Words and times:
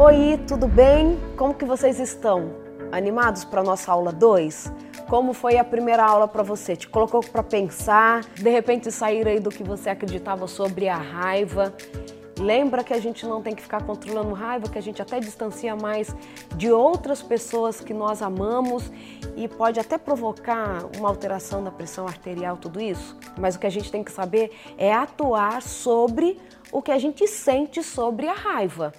Oi, 0.00 0.38
tudo 0.46 0.68
bem? 0.68 1.18
Como 1.36 1.52
que 1.52 1.64
vocês 1.64 1.98
estão? 1.98 2.52
Animados 2.92 3.42
para 3.42 3.64
nossa 3.64 3.90
aula 3.90 4.12
2? 4.12 4.72
Como 5.08 5.32
foi 5.32 5.58
a 5.58 5.64
primeira 5.64 6.04
aula 6.04 6.28
para 6.28 6.44
você? 6.44 6.76
Te 6.76 6.86
colocou 6.86 7.20
para 7.20 7.42
pensar, 7.42 8.20
de 8.36 8.48
repente 8.48 8.92
sair 8.92 9.26
aí 9.26 9.40
do 9.40 9.50
que 9.50 9.64
você 9.64 9.90
acreditava 9.90 10.46
sobre 10.46 10.88
a 10.88 10.96
raiva? 10.96 11.74
Lembra 12.38 12.84
que 12.84 12.94
a 12.94 13.00
gente 13.00 13.26
não 13.26 13.42
tem 13.42 13.56
que 13.56 13.62
ficar 13.62 13.82
controlando 13.82 14.32
raiva, 14.34 14.68
que 14.68 14.78
a 14.78 14.80
gente 14.80 15.02
até 15.02 15.18
distancia 15.18 15.74
mais 15.74 16.14
de 16.54 16.70
outras 16.70 17.20
pessoas 17.20 17.80
que 17.80 17.92
nós 17.92 18.22
amamos 18.22 18.92
e 19.36 19.48
pode 19.48 19.80
até 19.80 19.98
provocar 19.98 20.86
uma 20.96 21.08
alteração 21.08 21.64
da 21.64 21.72
pressão 21.72 22.06
arterial, 22.06 22.56
tudo 22.56 22.80
isso. 22.80 23.18
Mas 23.36 23.56
o 23.56 23.58
que 23.58 23.66
a 23.66 23.70
gente 23.70 23.90
tem 23.90 24.04
que 24.04 24.12
saber 24.12 24.52
é 24.78 24.94
atuar 24.94 25.60
sobre 25.60 26.38
o 26.70 26.80
que 26.80 26.92
a 26.92 26.98
gente 26.98 27.26
sente 27.26 27.82
sobre 27.82 28.28
a 28.28 28.34
raiva. 28.34 28.92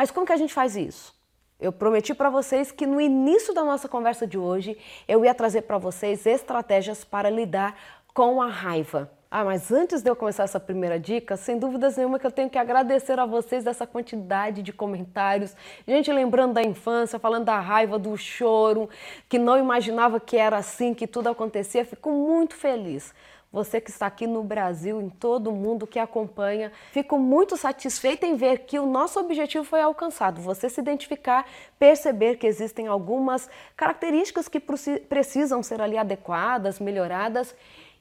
Mas 0.00 0.10
como 0.10 0.24
que 0.24 0.32
a 0.32 0.36
gente 0.38 0.54
faz 0.54 0.76
isso? 0.76 1.14
Eu 1.60 1.70
prometi 1.70 2.14
para 2.14 2.30
vocês 2.30 2.72
que 2.72 2.86
no 2.86 2.98
início 2.98 3.52
da 3.52 3.62
nossa 3.62 3.86
conversa 3.86 4.26
de 4.26 4.38
hoje 4.38 4.78
eu 5.06 5.26
ia 5.26 5.34
trazer 5.34 5.60
para 5.60 5.76
vocês 5.76 6.24
estratégias 6.24 7.04
para 7.04 7.28
lidar 7.28 7.78
com 8.14 8.40
a 8.40 8.46
raiva. 8.46 9.10
Ah, 9.30 9.44
mas 9.44 9.70
antes 9.70 10.00
de 10.00 10.08
eu 10.08 10.16
começar 10.16 10.44
essa 10.44 10.58
primeira 10.58 10.98
dica, 10.98 11.36
sem 11.36 11.58
dúvidas 11.58 11.98
nenhuma 11.98 12.18
que 12.18 12.26
eu 12.26 12.30
tenho 12.30 12.48
que 12.48 12.56
agradecer 12.56 13.20
a 13.20 13.26
vocês 13.26 13.62
dessa 13.62 13.86
quantidade 13.86 14.62
de 14.62 14.72
comentários. 14.72 15.54
Gente 15.86 16.10
lembrando 16.10 16.54
da 16.54 16.62
infância, 16.62 17.18
falando 17.18 17.44
da 17.44 17.60
raiva, 17.60 17.98
do 17.98 18.16
choro, 18.16 18.88
que 19.28 19.38
não 19.38 19.58
imaginava 19.58 20.18
que 20.18 20.38
era 20.38 20.56
assim, 20.56 20.94
que 20.94 21.06
tudo 21.06 21.28
acontecia. 21.28 21.84
Fico 21.84 22.10
muito 22.10 22.54
feliz 22.54 23.12
você 23.52 23.80
que 23.80 23.90
está 23.90 24.06
aqui 24.06 24.26
no 24.26 24.44
Brasil, 24.44 25.00
em 25.00 25.08
todo 25.08 25.50
mundo 25.50 25.86
que 25.86 25.98
acompanha. 25.98 26.70
Fico 26.92 27.18
muito 27.18 27.56
satisfeita 27.56 28.24
em 28.24 28.36
ver 28.36 28.60
que 28.60 28.78
o 28.78 28.86
nosso 28.86 29.18
objetivo 29.18 29.64
foi 29.64 29.80
alcançado. 29.80 30.40
Você 30.40 30.68
se 30.68 30.80
identificar, 30.80 31.44
perceber 31.78 32.36
que 32.36 32.46
existem 32.46 32.86
algumas 32.86 33.50
características 33.76 34.46
que 34.48 34.60
precisam 34.60 35.62
ser 35.62 35.80
ali 35.80 35.98
adequadas, 35.98 36.78
melhoradas. 36.78 37.54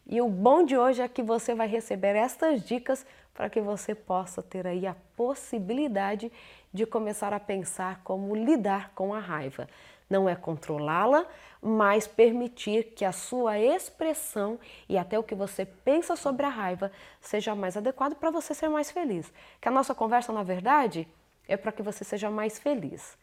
E 0.06 0.22
o 0.22 0.30
bom 0.30 0.64
de 0.64 0.78
hoje 0.78 1.02
é 1.02 1.08
que 1.08 1.24
você 1.24 1.56
vai 1.56 1.68
receber 1.68 2.16
estas 2.16 2.64
dicas 2.64 3.06
para 3.34 3.50
que 3.50 3.62
você 3.62 3.96
possa 3.96 4.44
ter 4.44 4.68
aí 4.68 4.86
a 4.86 4.96
possibilidade 5.16 6.32
de 6.74 6.86
começar 6.86 7.34
a 7.34 7.40
pensar 7.40 8.02
como 8.04 8.36
lidar 8.36 8.92
com 8.94 9.14
a 9.14 9.20
raiva. 9.20 9.68
Não 10.10 10.28
é 10.28 10.36
controlá-la, 10.36 11.26
mas 11.62 12.08
permitir 12.08 12.94
que 12.96 13.04
a 13.04 13.12
sua 13.12 13.60
expressão 13.60 14.60
e 14.88 14.98
até 14.98 15.20
o 15.20 15.24
que 15.24 15.36
você 15.36 15.66
pensa 15.66 16.16
sobre 16.16 16.46
a 16.46 16.50
raiva 16.50 16.92
seja 17.20 17.54
mais 17.54 17.76
adequado 17.76 18.16
para 18.16 18.32
você 18.32 18.54
ser 18.54 18.70
mais 18.70 18.90
feliz. 18.90 19.32
Que 19.60 19.68
a 19.68 19.72
nossa 19.72 19.94
conversa, 19.94 20.32
na 20.32 20.44
verdade, 20.44 21.08
é 21.48 21.58
para 21.58 21.72
que 21.72 21.82
você 21.82 22.04
seja 22.04 22.30
mais 22.30 22.58
feliz. 22.58 23.18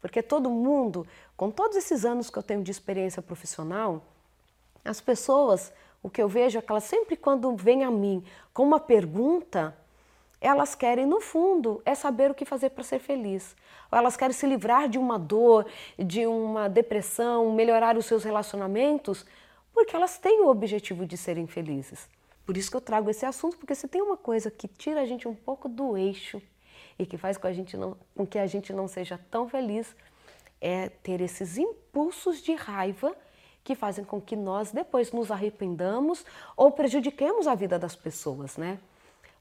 Porque 0.00 0.22
todo 0.22 0.50
mundo, 0.50 1.06
com 1.36 1.50
todos 1.50 1.76
esses 1.76 2.04
anos 2.04 2.28
que 2.28 2.38
eu 2.38 2.42
tenho 2.42 2.62
de 2.62 2.70
experiência 2.70 3.22
profissional, 3.22 4.02
as 4.84 5.00
pessoas, 5.00 5.72
o 6.02 6.10
que 6.10 6.20
eu 6.20 6.28
vejo 6.28 6.58
é 6.58 6.62
que 6.62 6.72
elas 6.72 6.84
sempre 6.84 7.16
quando 7.16 7.54
vêm 7.54 7.84
a 7.84 7.90
mim 7.90 8.24
com 8.52 8.64
uma 8.64 8.80
pergunta, 8.80 9.76
elas 10.42 10.74
querem, 10.74 11.06
no 11.06 11.20
fundo, 11.20 11.80
é 11.84 11.94
saber 11.94 12.30
o 12.30 12.34
que 12.34 12.44
fazer 12.44 12.70
para 12.70 12.82
ser 12.82 12.98
feliz. 12.98 13.54
Ou 13.90 13.96
elas 13.96 14.16
querem 14.16 14.34
se 14.34 14.44
livrar 14.44 14.88
de 14.88 14.98
uma 14.98 15.16
dor, 15.16 15.66
de 15.96 16.26
uma 16.26 16.68
depressão, 16.68 17.52
melhorar 17.52 17.96
os 17.96 18.06
seus 18.06 18.24
relacionamentos, 18.24 19.24
porque 19.72 19.94
elas 19.94 20.18
têm 20.18 20.40
o 20.40 20.48
objetivo 20.48 21.06
de 21.06 21.16
serem 21.16 21.46
felizes. 21.46 22.08
Por 22.44 22.56
isso 22.56 22.70
que 22.70 22.76
eu 22.76 22.80
trago 22.80 23.08
esse 23.08 23.24
assunto, 23.24 23.56
porque 23.56 23.74
se 23.74 23.86
tem 23.86 24.02
uma 24.02 24.16
coisa 24.16 24.50
que 24.50 24.66
tira 24.66 25.00
a 25.00 25.06
gente 25.06 25.28
um 25.28 25.34
pouco 25.34 25.68
do 25.68 25.96
eixo 25.96 26.42
e 26.98 27.06
que 27.06 27.16
faz 27.16 27.38
com, 27.38 27.46
a 27.46 27.52
gente 27.52 27.76
não, 27.76 27.96
com 28.16 28.26
que 28.26 28.38
a 28.38 28.46
gente 28.46 28.72
não 28.72 28.88
seja 28.88 29.20
tão 29.30 29.48
feliz, 29.48 29.94
é 30.60 30.88
ter 30.88 31.20
esses 31.20 31.56
impulsos 31.56 32.42
de 32.42 32.54
raiva 32.54 33.16
que 33.62 33.76
fazem 33.76 34.04
com 34.04 34.20
que 34.20 34.34
nós 34.34 34.72
depois 34.72 35.12
nos 35.12 35.30
arrependamos 35.30 36.26
ou 36.56 36.72
prejudiquemos 36.72 37.46
a 37.46 37.54
vida 37.54 37.78
das 37.78 37.94
pessoas, 37.94 38.56
né? 38.56 38.78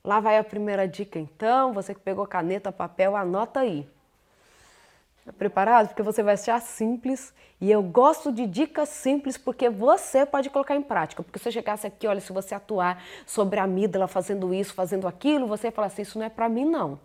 Lá 0.04 0.20
vai 0.20 0.38
a 0.38 0.44
primeira 0.44 0.88
dica 0.88 1.20
então, 1.20 1.74
você 1.74 1.94
que 1.94 2.00
pegou 2.00 2.26
caneta, 2.26 2.72
papel, 2.72 3.16
anota 3.16 3.60
aí. 3.60 3.88
Tá 5.26 5.32
preparado? 5.32 5.90
Porque 5.90 6.02
você 6.02 6.24
vai 6.24 6.34
achar 6.34 6.60
simples 6.60 7.32
e 7.60 7.70
eu 7.70 7.84
gosto 7.84 8.32
de 8.32 8.48
dicas 8.48 8.90
simples 8.90 9.38
porque 9.38 9.70
você 9.70 10.26
pode 10.26 10.50
colocar 10.50 10.76
em 10.76 10.82
prática. 10.82 11.22
Porque 11.22 11.38
se 11.38 11.44
você 11.44 11.52
chegasse 11.52 11.86
aqui, 11.86 12.08
olha, 12.08 12.20
se 12.20 12.34
você 12.34 12.56
atuar 12.56 13.04
sobre 13.28 13.60
a 13.60 13.64
amígdala 13.64 14.08
fazendo 14.08 14.52
isso, 14.52 14.74
fazendo 14.74 15.08
aquilo, 15.08 15.46
você 15.46 15.68
ia 15.68 15.72
falar 15.72 15.88
assim, 15.88 16.02
isso 16.02 16.18
não 16.18 16.26
é 16.26 16.30
para 16.30 16.50
mim 16.50 16.66
não. 16.66 17.00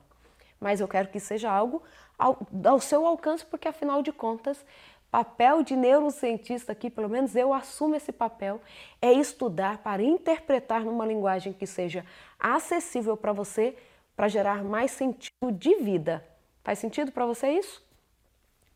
Mas 0.58 0.80
eu 0.80 0.88
quero 0.88 1.08
que 1.08 1.20
seja 1.20 1.50
algo 1.50 1.82
ao, 2.18 2.38
ao 2.64 2.80
seu 2.80 3.04
alcance, 3.06 3.44
porque 3.44 3.68
afinal 3.68 4.02
de 4.02 4.10
contas 4.10 4.64
papel 5.10 5.62
de 5.62 5.76
neurocientista 5.76 6.72
aqui, 6.72 6.90
pelo 6.90 7.08
menos 7.08 7.34
eu 7.34 7.54
assumo 7.54 7.94
esse 7.94 8.12
papel, 8.12 8.60
é 9.00 9.12
estudar 9.12 9.78
para 9.78 10.02
interpretar 10.02 10.84
numa 10.84 11.06
linguagem 11.06 11.52
que 11.52 11.66
seja 11.66 12.04
acessível 12.38 13.16
para 13.16 13.32
você, 13.32 13.76
para 14.14 14.28
gerar 14.28 14.62
mais 14.64 14.90
sentido 14.90 15.52
de 15.52 15.74
vida. 15.76 16.24
Faz 16.62 16.78
sentido 16.78 17.12
para 17.12 17.26
você 17.26 17.50
isso? 17.50 17.84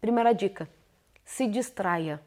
Primeira 0.00 0.32
dica: 0.32 0.68
se 1.24 1.46
distraia. 1.46 2.20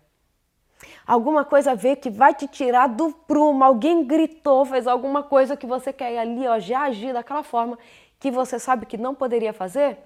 Alguma 1.07 1.45
coisa 1.45 1.75
ver 1.75 1.97
que 1.97 2.09
vai 2.09 2.33
te 2.33 2.47
tirar 2.47 2.87
do 2.87 3.11
prumo, 3.11 3.63
alguém 3.63 4.05
gritou, 4.05 4.65
fez 4.65 4.85
alguma 4.85 5.23
coisa 5.23 5.55
que 5.55 5.65
você 5.65 5.93
quer 5.93 6.17
ali, 6.17 6.45
ó, 6.47 6.59
já 6.59 6.81
agir 6.81 7.13
daquela 7.13 7.43
forma 7.43 7.77
que 8.19 8.31
você 8.31 8.59
sabe 8.59 8.85
que 8.85 8.97
não 8.97 9.15
poderia 9.15 9.53
fazer? 9.53 9.97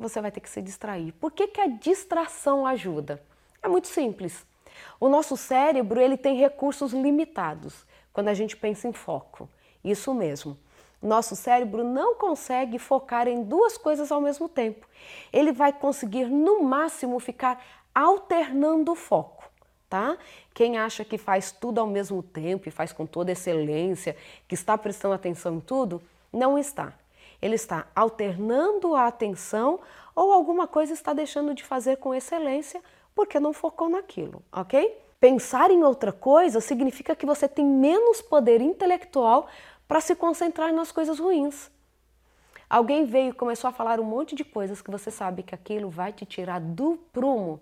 Você 0.00 0.20
vai 0.20 0.30
ter 0.30 0.40
que 0.40 0.48
se 0.48 0.62
distrair. 0.62 1.12
Por 1.12 1.30
que, 1.30 1.46
que 1.46 1.60
a 1.60 1.66
distração 1.66 2.66
ajuda? 2.66 3.22
É 3.62 3.68
muito 3.68 3.88
simples. 3.88 4.44
O 4.98 5.08
nosso 5.08 5.36
cérebro 5.36 6.00
ele 6.00 6.16
tem 6.16 6.36
recursos 6.36 6.92
limitados 6.92 7.86
quando 8.12 8.28
a 8.28 8.34
gente 8.34 8.56
pensa 8.56 8.88
em 8.88 8.92
foco. 8.92 9.48
Isso 9.84 10.12
mesmo. 10.14 10.58
Nosso 11.02 11.34
cérebro 11.34 11.82
não 11.82 12.14
consegue 12.14 12.78
focar 12.78 13.26
em 13.26 13.42
duas 13.42 13.78
coisas 13.78 14.12
ao 14.12 14.20
mesmo 14.20 14.48
tempo. 14.48 14.86
Ele 15.32 15.52
vai 15.52 15.72
conseguir, 15.72 16.26
no 16.26 16.62
máximo, 16.62 17.18
ficar 17.18 17.64
alternando 17.94 18.92
o 18.92 18.96
foco. 18.96 19.48
Tá? 19.88 20.16
Quem 20.54 20.78
acha 20.78 21.04
que 21.04 21.18
faz 21.18 21.50
tudo 21.50 21.80
ao 21.80 21.86
mesmo 21.86 22.22
tempo 22.22 22.68
e 22.68 22.70
faz 22.70 22.92
com 22.92 23.06
toda 23.06 23.32
excelência, 23.32 24.16
que 24.46 24.54
está 24.54 24.78
prestando 24.78 25.14
atenção 25.14 25.56
em 25.56 25.60
tudo, 25.60 26.00
não 26.32 26.56
está 26.56 26.92
ele 27.40 27.54
está 27.54 27.86
alternando 27.94 28.94
a 28.94 29.06
atenção 29.06 29.80
ou 30.14 30.32
alguma 30.32 30.66
coisa 30.66 30.92
está 30.92 31.12
deixando 31.12 31.54
de 31.54 31.64
fazer 31.64 31.96
com 31.96 32.14
excelência 32.14 32.82
porque 33.14 33.40
não 33.40 33.52
focou 33.52 33.88
naquilo, 33.88 34.42
ok? 34.52 34.96
Pensar 35.18 35.70
em 35.70 35.82
outra 35.82 36.12
coisa 36.12 36.60
significa 36.60 37.14
que 37.14 37.26
você 37.26 37.46
tem 37.46 37.64
menos 37.64 38.22
poder 38.22 38.60
intelectual 38.60 39.48
para 39.86 40.00
se 40.00 40.14
concentrar 40.14 40.72
nas 40.72 40.90
coisas 40.90 41.18
ruins. 41.18 41.70
Alguém 42.68 43.04
veio 43.04 43.30
e 43.30 43.34
começou 43.34 43.68
a 43.68 43.72
falar 43.72 43.98
um 43.98 44.04
monte 44.04 44.34
de 44.34 44.44
coisas 44.44 44.80
que 44.80 44.90
você 44.90 45.10
sabe 45.10 45.42
que 45.42 45.54
aquilo 45.54 45.90
vai 45.90 46.12
te 46.12 46.24
tirar 46.24 46.60
do 46.60 46.96
prumo. 47.12 47.60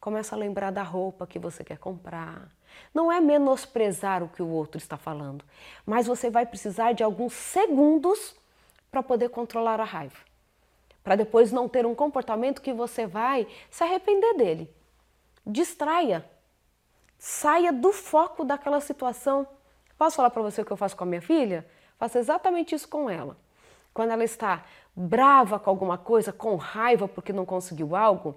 Começa 0.00 0.36
a 0.36 0.38
lembrar 0.38 0.70
da 0.70 0.84
roupa 0.84 1.26
que 1.26 1.38
você 1.38 1.64
quer 1.64 1.76
comprar. 1.76 2.48
Não 2.94 3.10
é 3.10 3.20
menosprezar 3.20 4.22
o 4.22 4.28
que 4.28 4.40
o 4.40 4.48
outro 4.48 4.78
está 4.78 4.96
falando, 4.96 5.44
mas 5.84 6.06
você 6.06 6.30
vai 6.30 6.46
precisar 6.46 6.92
de 6.92 7.02
alguns 7.02 7.32
segundos 7.32 8.36
para 8.90 9.02
poder 9.02 9.28
controlar 9.30 9.80
a 9.80 9.84
raiva. 9.84 10.16
Para 11.02 11.16
depois 11.16 11.52
não 11.52 11.68
ter 11.68 11.86
um 11.86 11.94
comportamento 11.94 12.60
que 12.60 12.72
você 12.72 13.06
vai 13.06 13.46
se 13.70 13.82
arrepender 13.82 14.34
dele. 14.34 14.74
Distraia. 15.46 16.24
Saia 17.18 17.72
do 17.72 17.92
foco 17.92 18.44
daquela 18.44 18.80
situação. 18.80 19.46
Posso 19.96 20.16
falar 20.16 20.30
para 20.30 20.42
você 20.42 20.62
o 20.62 20.64
que 20.64 20.70
eu 20.70 20.76
faço 20.76 20.96
com 20.96 21.04
a 21.04 21.06
minha 21.06 21.22
filha? 21.22 21.66
Faço 21.98 22.18
exatamente 22.18 22.74
isso 22.74 22.88
com 22.88 23.10
ela. 23.10 23.36
Quando 23.92 24.10
ela 24.10 24.22
está 24.22 24.64
brava 24.94 25.58
com 25.58 25.70
alguma 25.70 25.96
coisa, 25.96 26.32
com 26.32 26.56
raiva 26.56 27.08
porque 27.08 27.32
não 27.32 27.44
conseguiu 27.44 27.96
algo, 27.96 28.36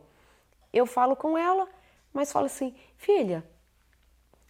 eu 0.72 0.86
falo 0.86 1.16
com 1.16 1.38
ela, 1.38 1.68
mas 2.14 2.32
falo 2.32 2.46
assim: 2.46 2.76
filha, 2.98 3.44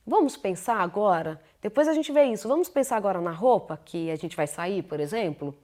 vamos 0.05 0.37
pensar 0.37 0.79
agora, 0.79 1.41
depois 1.61 1.87
a 1.87 1.93
gente 1.93 2.11
vê 2.11 2.25
isso, 2.25 2.47
vamos 2.47 2.69
pensar 2.69 2.97
agora 2.97 3.19
na 3.19 3.31
roupa 3.31 3.79
que 3.83 4.11
a 4.11 4.15
gente 4.15 4.35
vai 4.35 4.47
sair, 4.47 4.83
por 4.83 4.99
exemplo? 4.99 5.55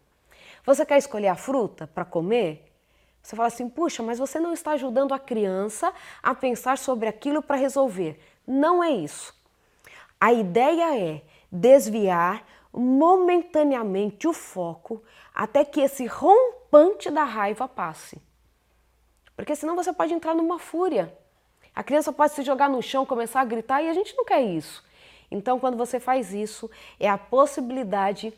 Você 0.68 0.86
quer 0.86 0.98
escolher 0.98 1.30
a 1.30 1.36
fruta 1.36 1.88
para 1.88 2.04
comer? 2.04 2.70
Você 3.24 3.38
fala 3.38 3.48
assim, 3.48 3.70
puxa, 3.70 4.04
mas 4.04 4.20
você 4.20 4.38
não 4.38 4.52
está 4.52 4.72
ajudando 4.72 5.14
a 5.14 5.20
criança 5.20 5.94
a 6.22 6.36
pensar 6.36 6.78
sobre 6.78 7.08
aquilo 7.08 7.42
para 7.42 7.56
resolver. 7.56 8.20
Não 8.46 8.84
é 8.84 8.92
isso. 8.92 9.34
A 10.20 10.34
ideia 10.34 11.00
é 11.00 11.22
desviar 11.50 12.46
momentaneamente 12.74 14.28
o 14.28 14.34
foco 14.34 15.02
até 15.34 15.64
que 15.64 15.80
esse 15.80 16.06
rompante 16.06 17.10
da 17.10 17.24
raiva 17.24 17.66
passe. 17.66 18.22
Porque 19.38 19.56
senão 19.56 19.74
você 19.74 19.94
pode 19.94 20.14
entrar 20.14 20.36
numa 20.36 20.60
fúria. 20.60 21.18
A 21.74 21.82
criança 21.82 22.12
pode 22.12 22.34
se 22.34 22.44
jogar 22.44 22.70
no 22.70 22.82
chão, 22.82 23.06
começar 23.06 23.40
a 23.40 23.46
gritar 23.46 23.82
e 23.82 23.90
a 23.90 23.94
gente 23.94 24.14
não 24.18 24.26
quer 24.26 24.42
isso. 24.42 24.84
Então, 25.32 25.62
quando 25.62 25.78
você 25.78 25.98
faz 25.98 26.34
isso, 26.34 26.70
é 27.00 27.08
a 27.08 27.18
possibilidade 27.18 28.34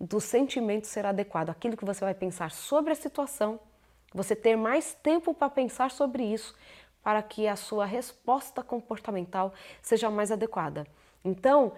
do 0.00 0.20
sentimento 0.20 0.86
ser 0.86 1.04
adequado, 1.04 1.50
aquilo 1.50 1.76
que 1.76 1.84
você 1.84 2.02
vai 2.02 2.14
pensar 2.14 2.50
sobre 2.50 2.92
a 2.92 2.96
situação 2.96 3.60
Você 4.12 4.34
ter 4.34 4.56
mais 4.56 4.92
tempo 4.92 5.32
para 5.32 5.48
pensar 5.48 5.90
sobre 5.90 6.24
isso, 6.24 6.52
para 7.02 7.22
que 7.22 7.46
a 7.46 7.54
sua 7.54 7.86
resposta 7.86 8.62
comportamental 8.62 9.52
seja 9.80 10.10
mais 10.10 10.32
adequada. 10.32 10.84
Então, 11.24 11.72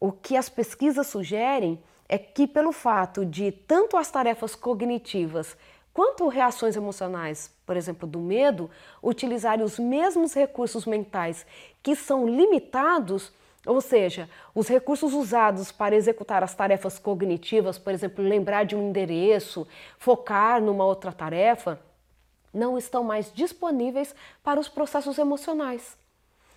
o 0.00 0.10
que 0.10 0.36
as 0.36 0.48
pesquisas 0.48 1.06
sugerem 1.06 1.80
é 2.08 2.18
que, 2.18 2.48
pelo 2.48 2.72
fato 2.72 3.24
de 3.24 3.52
tanto 3.52 3.96
as 3.96 4.10
tarefas 4.10 4.56
cognitivas 4.56 5.56
quanto 5.92 6.28
reações 6.28 6.76
emocionais, 6.76 7.52
por 7.66 7.76
exemplo, 7.76 8.08
do 8.08 8.18
medo, 8.18 8.70
utilizarem 9.02 9.64
os 9.64 9.78
mesmos 9.78 10.32
recursos 10.34 10.86
mentais 10.86 11.44
que 11.82 11.94
são 11.94 12.26
limitados, 12.26 13.32
ou 13.68 13.82
seja, 13.82 14.30
os 14.54 14.66
recursos 14.66 15.12
usados 15.12 15.70
para 15.70 15.94
executar 15.94 16.42
as 16.42 16.54
tarefas 16.54 16.98
cognitivas, 16.98 17.78
por 17.78 17.92
exemplo, 17.92 18.24
lembrar 18.24 18.64
de 18.64 18.74
um 18.74 18.88
endereço, 18.88 19.68
focar 19.98 20.62
numa 20.62 20.86
outra 20.86 21.12
tarefa, 21.12 21.78
não 22.52 22.78
estão 22.78 23.04
mais 23.04 23.30
disponíveis 23.30 24.14
para 24.42 24.58
os 24.58 24.70
processos 24.70 25.18
emocionais. 25.18 25.98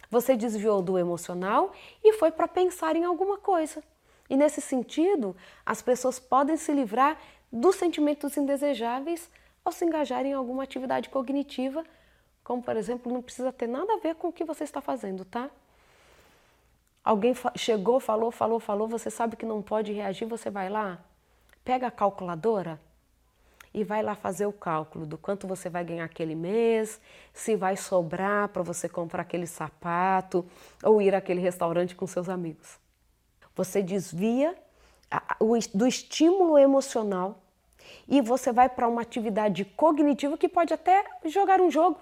Você 0.10 0.38
desviou 0.38 0.81
do 0.81 0.98
emocional 0.98 1.74
e 2.02 2.13
foi 2.13 2.31
para 2.31 2.48
pensar 2.48 2.96
em 2.96 3.04
alguma 3.04 3.38
coisa. 3.38 3.84
E 4.30 4.38
nesse 4.38 4.62
sentido, 4.62 5.36
as 5.66 5.81
pessoas 5.81 6.18
podem 6.18 6.56
se 6.56 6.72
livrar 6.72 7.19
dos 7.52 7.75
sentimentos 7.75 8.38
indesejáveis 8.38 9.30
ao 9.66 9.74
se 9.74 9.84
engajarem 9.84 10.31
em 10.31 10.36
alguma 10.36 10.63
atividade 10.63 11.10
cognitiva, 11.10 11.84
como 12.42 12.63
por 12.63 12.78
exemplo, 12.78 13.12
não 13.12 13.22
precisa 13.22 13.52
ter 13.52 13.68
nada 13.68 13.96
a 13.96 13.98
ver 13.98 14.16
com 14.16 14.30
o 14.30 14.34
que 14.34 14.46
você 14.46 14.63
está 14.63 14.80
fazendo, 14.80 15.25
tá? 15.25 15.52
Alguém 17.03 17.33
chegou, 17.56 18.00
falou, 18.00 18.31
falou, 18.31 18.59
falou, 18.59 18.88
você 18.88 19.09
sabe 19.09 19.36
que 19.36 19.45
não 19.45 19.62
pode 19.62 19.92
reagir, 19.92 20.25
você 20.25 20.51
vai 20.51 20.69
lá, 20.69 21.00
pega 21.63 21.88
a 21.88 21.92
calculadora 21.92 22.80
e 23.74 23.83
vai 23.83 24.03
lá 24.03 24.15
fazer 24.15 24.45
o 24.45 24.53
cálculo 24.53 25.06
do 25.06 25.18
quanto 25.18 25.48
você 25.48 25.69
vai 25.69 25.83
ganhar 25.83 26.06
aquele 26.06 26.36
mês, 26.36 27.01
se 27.33 27.56
vai 27.56 27.75
sobrar 27.75 28.50
para 28.50 28.62
você 28.62 28.88
comprar 28.88 29.21
aquele 29.21 29.48
sapato 29.48 30.45
ou 30.83 31.01
ir 31.01 31.15
àquele 31.15 31.42
restaurante 31.42 31.95
com 31.95 32.06
seus 32.06 32.30
amigos. 32.30 32.77
Você 33.56 33.81
desvia 33.81 34.56
do 35.74 35.88
estímulo 35.88 36.57
emocional 36.57 37.42
e 38.07 38.21
você 38.21 38.51
vai 38.51 38.69
para 38.69 38.88
uma 38.88 39.01
atividade 39.01 39.65
cognitiva 39.65 40.38
que 40.38 40.48
pode 40.48 40.74
até 40.74 41.03
jogar 41.25 41.59
um 41.59 41.71
jogo. 41.71 42.00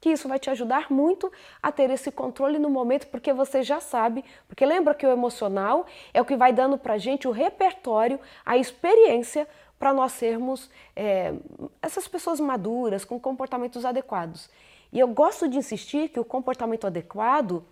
Que 0.00 0.10
isso 0.10 0.28
vai 0.28 0.38
te 0.38 0.48
ajudar 0.50 0.90
muito 0.90 1.30
a 1.62 1.72
ter 1.72 1.90
esse 1.90 2.10
controle 2.10 2.58
no 2.58 2.70
momento, 2.70 3.08
porque 3.08 3.32
você 3.32 3.62
já 3.62 3.80
sabe. 3.80 4.24
Porque 4.46 4.64
lembra 4.64 4.94
que 4.94 5.06
o 5.06 5.10
emocional 5.10 5.86
é 6.14 6.20
o 6.20 6.24
que 6.24 6.36
vai 6.36 6.52
dando 6.52 6.78
para 6.78 6.98
gente 6.98 7.26
o 7.26 7.32
repertório, 7.32 8.20
a 8.46 8.56
experiência 8.56 9.48
para 9.78 9.92
nós 9.92 10.12
sermos 10.12 10.70
é, 10.94 11.34
essas 11.80 12.08
pessoas 12.08 12.40
maduras, 12.40 13.04
com 13.04 13.18
comportamentos 13.18 13.84
adequados. 13.84 14.50
E 14.92 14.98
eu 14.98 15.08
gosto 15.08 15.48
de 15.48 15.58
insistir 15.58 16.08
que 16.08 16.18
o 16.18 16.24
comportamento 16.24 16.86
adequado 16.86 17.64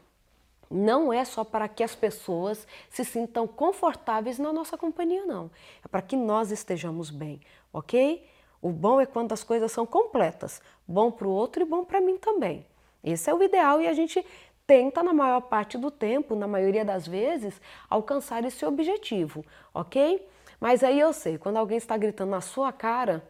não 0.71 1.13
é 1.13 1.25
só 1.25 1.45
para 1.45 1.69
que 1.69 1.83
as 1.83 1.95
pessoas 1.95 2.67
se 2.91 3.05
sintam 3.05 3.47
confortáveis 3.47 4.39
na 4.39 4.53
nossa 4.53 4.77
companhia, 4.77 5.25
não. 5.25 5.51
É 5.85 5.89
para 5.89 6.03
que 6.03 6.17
nós 6.17 6.51
estejamos 6.51 7.11
bem, 7.11 7.41
ok? 7.73 8.25
O 8.67 8.73
bom 8.73 9.01
é 9.01 9.07
quando 9.07 9.33
as 9.33 9.45
coisas 9.45 9.71
são 9.71 9.87
completas, 9.87 10.61
bom 10.89 11.09
para 11.09 11.29
o 11.29 11.31
outro 11.31 11.63
e 11.63 11.65
bom 11.65 11.85
para 11.85 12.01
mim 12.01 12.19
também. 12.19 12.67
Esse 13.05 13.31
é 13.31 13.33
o 13.33 13.41
ideal 13.41 13.81
e 13.81 13.87
a 13.87 13.93
gente 13.93 14.27
tenta, 14.67 15.05
na 15.05 15.13
maior 15.13 15.41
parte 15.43 15.79
do 15.79 15.89
tempo, 15.89 16.35
na 16.35 16.49
maioria 16.49 16.85
das 16.85 17.07
vezes, 17.07 17.61
alcançar 17.89 18.45
esse 18.45 18.67
objetivo, 18.67 19.47
ok? 19.73 20.27
Mas 20.59 20.83
aí 20.83 20.99
eu 20.99 21.13
sei, 21.13 21.39
quando 21.39 21.59
alguém 21.59 21.79
está 21.79 21.97
gritando 21.97 22.31
na 22.31 22.41
sua 22.41 22.73
cara, 22.73 23.23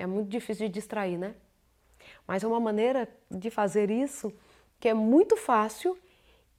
é 0.00 0.04
muito 0.04 0.28
difícil 0.28 0.66
de 0.66 0.72
distrair, 0.72 1.16
né? 1.16 1.36
Mas 2.26 2.42
é 2.42 2.48
uma 2.48 2.58
maneira 2.58 3.08
de 3.30 3.50
fazer 3.50 3.88
isso 3.88 4.32
que 4.80 4.88
é 4.88 4.94
muito 4.94 5.36
fácil 5.36 5.96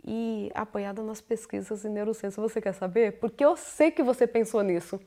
e 0.02 0.50
apoiada 0.56 1.04
nas 1.04 1.20
pesquisas 1.20 1.84
em 1.84 1.90
neurociência. 1.90 2.42
Você 2.42 2.62
quer 2.62 2.74
saber? 2.74 3.20
Porque 3.20 3.44
eu 3.44 3.58
sei 3.58 3.92
que 3.92 4.02
você 4.02 4.26
pensou 4.26 4.62
nisso. 4.62 4.98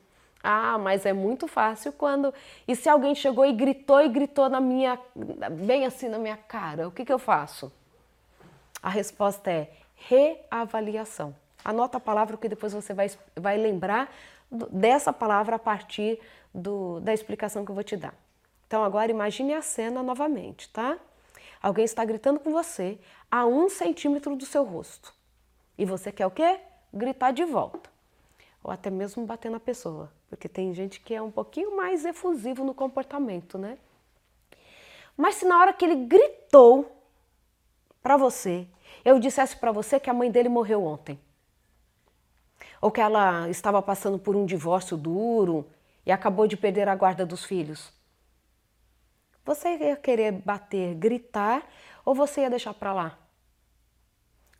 Ah, 0.43 0.77
mas 0.77 1.05
é 1.05 1.13
muito 1.13 1.47
fácil 1.47 1.91
quando. 1.91 2.33
E 2.67 2.75
se 2.75 2.87
alguém 2.87 3.15
chegou 3.15 3.45
e 3.45 3.51
gritou 3.51 4.01
e 4.01 4.09
gritou 4.09 4.49
na 4.49 4.61
minha. 4.61 4.99
bem 5.65 5.85
assim 5.85 6.07
na 6.07 6.19
minha 6.19 6.37
cara, 6.37 6.87
o 6.87 6.91
que, 6.91 7.03
que 7.03 7.11
eu 7.11 7.19
faço? 7.19 7.71
A 8.81 8.89
resposta 8.89 9.51
é 9.51 9.71
reavaliação. 9.95 11.35
Anota 11.65 11.97
a 11.97 12.01
palavra 12.01 12.37
que 12.37 12.47
depois 12.47 12.73
você 12.73 12.93
vai, 12.93 13.09
vai 13.35 13.57
lembrar 13.57 14.13
dessa 14.71 15.11
palavra 15.11 15.55
a 15.55 15.59
partir 15.59 16.19
do, 16.53 16.99
da 17.01 17.13
explicação 17.13 17.65
que 17.65 17.71
eu 17.71 17.75
vou 17.75 17.83
te 17.83 17.97
dar. 17.97 18.13
Então 18.67 18.83
agora 18.83 19.11
imagine 19.11 19.53
a 19.53 19.61
cena 19.61 20.03
novamente, 20.03 20.69
tá? 20.69 20.97
Alguém 21.61 21.85
está 21.85 22.05
gritando 22.05 22.39
com 22.39 22.51
você 22.51 22.99
a 23.29 23.45
um 23.45 23.69
centímetro 23.69 24.35
do 24.35 24.45
seu 24.45 24.63
rosto. 24.63 25.13
E 25.77 25.85
você 25.85 26.11
quer 26.11 26.27
o 26.27 26.31
quê? 26.31 26.59
Gritar 26.93 27.31
de 27.31 27.43
volta. 27.43 27.89
Ou 28.63 28.71
até 28.71 28.89
mesmo 28.89 29.25
bater 29.25 29.49
na 29.49 29.59
pessoa. 29.59 30.11
Porque 30.29 30.49
tem 30.49 30.73
gente 30.73 30.99
que 30.99 31.13
é 31.13 31.21
um 31.21 31.31
pouquinho 31.31 31.75
mais 31.75 32.05
efusivo 32.05 32.63
no 32.63 32.73
comportamento, 32.73 33.57
né? 33.57 33.77
Mas 35.15 35.35
se 35.35 35.45
na 35.45 35.59
hora 35.59 35.73
que 35.73 35.85
ele 35.85 36.05
gritou 36.05 36.91
para 38.03 38.17
você, 38.17 38.67
eu 39.03 39.19
dissesse 39.19 39.55
para 39.57 39.71
você 39.71 39.99
que 39.99 40.09
a 40.09 40.13
mãe 40.13 40.29
dele 40.29 40.49
morreu 40.49 40.83
ontem, 40.83 41.19
ou 42.79 42.91
que 42.91 43.01
ela 43.01 43.49
estava 43.49 43.81
passando 43.81 44.19
por 44.19 44.35
um 44.35 44.45
divórcio 44.45 44.95
duro 44.95 45.67
e 46.05 46.11
acabou 46.11 46.47
de 46.47 46.55
perder 46.55 46.87
a 46.87 46.95
guarda 46.95 47.25
dos 47.25 47.43
filhos? 47.43 47.91
Você 49.43 49.77
ia 49.77 49.95
querer 49.95 50.33
bater, 50.33 50.93
gritar 50.95 51.65
ou 52.03 52.13
você 52.13 52.41
ia 52.41 52.49
deixar 52.49 52.73
para 52.73 52.93
lá? 52.93 53.17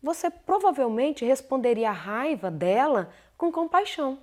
Você 0.01 0.29
provavelmente 0.29 1.25
responderia 1.25 1.89
a 1.89 1.93
raiva 1.93 2.49
dela 2.49 3.11
com 3.37 3.51
compaixão. 3.51 4.19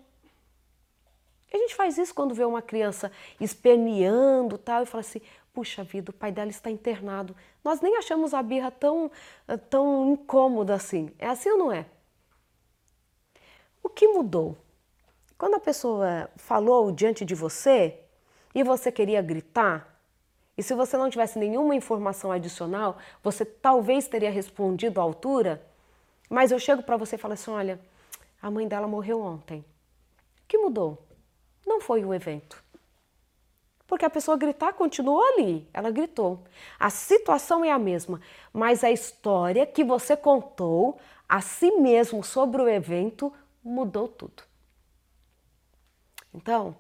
Gente 1.75 1.77
faz 1.77 1.99
isso 1.99 2.15
quando 2.15 2.37
vê 2.37 2.45
uma 2.45 2.63
criança 2.63 3.11
esperneando 3.41 4.57
tal 4.57 4.85
e 4.85 4.87
fala 4.87 5.01
assim: 5.01 5.21
puxa 5.53 5.83
vida, 5.83 6.13
o 6.13 6.15
pai 6.15 6.31
dela 6.31 6.49
está 6.49 6.71
internado. 6.71 7.35
Nós 7.65 7.81
nem 7.81 7.97
achamos 7.97 8.33
a 8.33 8.41
birra 8.41 8.71
tão, 8.71 9.11
tão 9.69 10.13
incômoda 10.13 10.73
assim. 10.73 11.11
É 11.19 11.27
assim 11.27 11.51
ou 11.51 11.59
não 11.59 11.73
é? 11.73 11.85
O 13.83 13.89
que 13.89 14.07
mudou? 14.07 14.57
Quando 15.37 15.55
a 15.55 15.61
pessoa 15.61 16.31
falou 16.37 16.93
diante 16.93 17.25
de 17.25 17.35
você 17.35 17.99
e 18.55 18.63
você 18.63 18.93
queria 18.93 19.21
gritar, 19.21 19.99
e 20.57 20.63
se 20.63 20.75
você 20.75 20.97
não 20.97 21.11
tivesse 21.11 21.41
nenhuma 21.41 21.75
informação 21.75 22.31
adicional, 22.31 22.99
você 23.21 23.45
talvez 23.45 24.07
teria 24.07 24.31
respondido 24.31 25.01
à 25.01 25.03
altura, 25.03 25.61
mas 26.31 26.53
eu 26.53 26.59
chego 26.61 26.85
para 26.85 26.97
você 26.97 27.17
e 27.17 27.19
falo 27.19 27.35
assim: 27.35 27.51
olha, 27.51 27.81
a 28.41 28.49
mãe 28.49 28.69
dela 28.69 28.87
morreu 28.87 29.21
ontem. 29.21 29.59
O 29.59 30.47
que 30.47 30.57
mudou? 30.57 31.05
Não 31.67 31.81
foi 31.81 32.05
o 32.05 32.13
evento. 32.13 32.63
Porque 33.87 34.05
a 34.05 34.11
pessoa 34.11 34.37
gritar 34.37 34.73
continuou 34.73 35.23
ali, 35.23 35.69
ela 35.73 35.91
gritou. 35.91 36.43
A 36.79 36.91
situação 36.91 37.65
é 37.65 37.71
a 37.71 37.79
mesma, 37.79 38.21
mas 38.53 38.83
a 38.83 38.91
história 38.91 39.67
que 39.67 39.85
você 39.85 40.17
contou 40.17 40.99
a 41.29 41.41
si 41.41 41.71
mesmo 41.73 42.25
sobre 42.25 42.63
o 42.63 42.69
evento 42.69 43.33
mudou 43.63 44.09
tudo. 44.09 44.43
Então, 46.33 46.75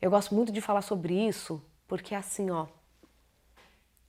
eu 0.00 0.10
gosto 0.10 0.34
muito 0.34 0.50
de 0.50 0.60
falar 0.60 0.82
sobre 0.82 1.14
isso, 1.14 1.62
porque 1.86 2.14
é 2.14 2.18
assim, 2.18 2.50
ó, 2.50 2.66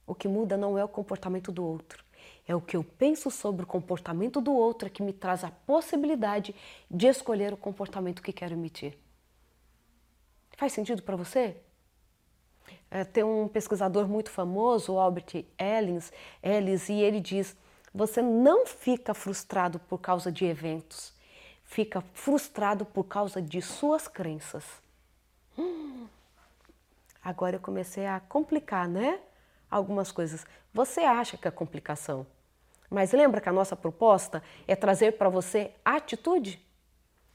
o 0.05 0.15
que 0.15 0.27
muda 0.27 0.57
não 0.57 0.77
é 0.77 0.83
o 0.83 0.89
comportamento 0.89 1.51
do 1.51 1.65
outro, 1.65 2.03
é 2.47 2.55
o 2.55 2.61
que 2.61 2.75
eu 2.75 2.83
penso 2.83 3.29
sobre 3.29 3.63
o 3.63 3.67
comportamento 3.67 4.41
do 4.41 4.53
outro 4.53 4.89
que 4.89 5.03
me 5.03 5.13
traz 5.13 5.43
a 5.43 5.51
possibilidade 5.51 6.55
de 6.89 7.07
escolher 7.07 7.53
o 7.53 7.57
comportamento 7.57 8.21
que 8.21 8.33
quero 8.33 8.53
emitir. 8.53 8.97
Faz 10.57 10.73
sentido 10.73 11.03
para 11.03 11.15
você? 11.15 11.55
É, 12.89 13.03
tem 13.03 13.23
um 13.23 13.47
pesquisador 13.47 14.07
muito 14.07 14.31
famoso, 14.31 14.97
Albert 14.97 15.45
Ellis, 15.55 16.11
Ellis, 16.41 16.89
e 16.89 16.93
ele 16.93 17.19
diz: 17.19 17.55
você 17.93 18.23
não 18.23 18.65
fica 18.65 19.13
frustrado 19.13 19.77
por 19.79 19.99
causa 19.99 20.31
de 20.31 20.45
eventos, 20.45 21.13
fica 21.63 22.01
frustrado 22.13 22.85
por 22.85 23.03
causa 23.03 23.39
de 23.39 23.61
suas 23.61 24.07
crenças. 24.07 24.65
Hum. 25.57 26.07
Agora 27.23 27.57
eu 27.57 27.59
comecei 27.59 28.07
a 28.07 28.19
complicar, 28.19 28.87
né? 28.87 29.19
Algumas 29.69 30.11
coisas. 30.11 30.45
Você 30.73 31.01
acha 31.01 31.37
que 31.37 31.47
é 31.47 31.51
complicação, 31.51 32.25
mas 32.89 33.11
lembra 33.11 33.41
que 33.41 33.49
a 33.49 33.53
nossa 33.53 33.75
proposta 33.75 34.41
é 34.67 34.75
trazer 34.75 35.17
para 35.19 35.29
você 35.29 35.71
atitude? 35.85 36.65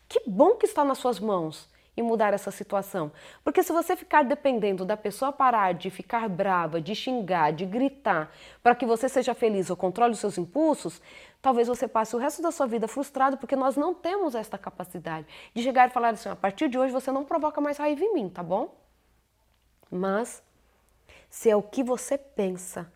Que 0.09 0.23
bom 0.27 0.57
que 0.57 0.67
está 0.67 0.83
nas 0.83 0.99
suas 0.99 1.21
mãos 1.21 1.71
e 1.97 2.03
mudar 2.03 2.33
essa 2.33 2.51
situação. 2.51 3.13
Porque 3.45 3.63
se 3.63 3.73
você 3.73 3.95
ficar 3.95 4.25
dependendo 4.25 4.85
da 4.85 4.97
pessoa 4.97 5.33
parar 5.33 5.75
de 5.75 5.91
ficar 5.91 6.29
brava, 6.29 6.81
de 6.81 6.95
xingar, 6.95 7.53
de 7.53 7.67
gritar, 7.67 8.33
para 8.63 8.75
que 8.75 8.87
você 8.87 9.09
seja 9.09 9.35
feliz 9.35 9.69
ou 9.69 9.77
controle 9.77 10.13
os 10.13 10.19
seus 10.19 10.39
impulsos, 10.39 11.03
talvez 11.41 11.69
você 11.69 11.87
passe 11.87 12.17
o 12.17 12.19
resto 12.19 12.41
da 12.41 12.51
sua 12.51 12.67
vida 12.67 12.89
frustrado 12.89 13.37
porque 13.37 13.57
nós 13.57 13.77
não 13.77 13.93
temos 13.95 14.35
esta 14.35 14.57
capacidade 14.57 15.27
de 15.55 15.63
chegar 15.63 15.89
e 15.89 15.93
falar 15.93 16.11
assim: 16.11 16.31
a 16.31 16.37
partir 16.37 16.69
de 16.69 16.79
hoje 16.79 16.93
você 16.93 17.13
não 17.13 17.25
provoca 17.25 17.61
mais 17.61 17.77
raiva 17.77 18.03
em 18.03 18.15
mim, 18.15 18.29
tá 18.29 18.43
bom? 18.43 18.75
Mas 19.91 20.43
se 21.29 21.51
é 21.51 21.57
o 21.57 21.63
que 21.63 21.83
você 21.83 22.17
pensa 22.17 22.91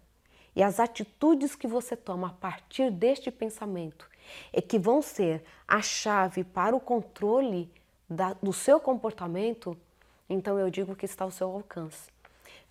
e 0.54 0.62
as 0.62 0.80
atitudes 0.80 1.54
que 1.54 1.66
você 1.66 1.94
toma 1.94 2.28
a 2.28 2.32
partir 2.32 2.90
deste 2.90 3.30
pensamento 3.30 4.08
é 4.52 4.62
que 4.62 4.78
vão 4.78 5.02
ser 5.02 5.44
a 5.68 5.82
chave 5.82 6.42
para 6.42 6.74
o 6.74 6.80
controle 6.80 7.70
da, 8.08 8.34
do 8.34 8.52
seu 8.52 8.78
comportamento, 8.78 9.76
então 10.28 10.58
eu 10.58 10.70
digo 10.70 10.94
que 10.94 11.04
está 11.04 11.24
ao 11.24 11.30
seu 11.30 11.50
alcance. 11.50 12.10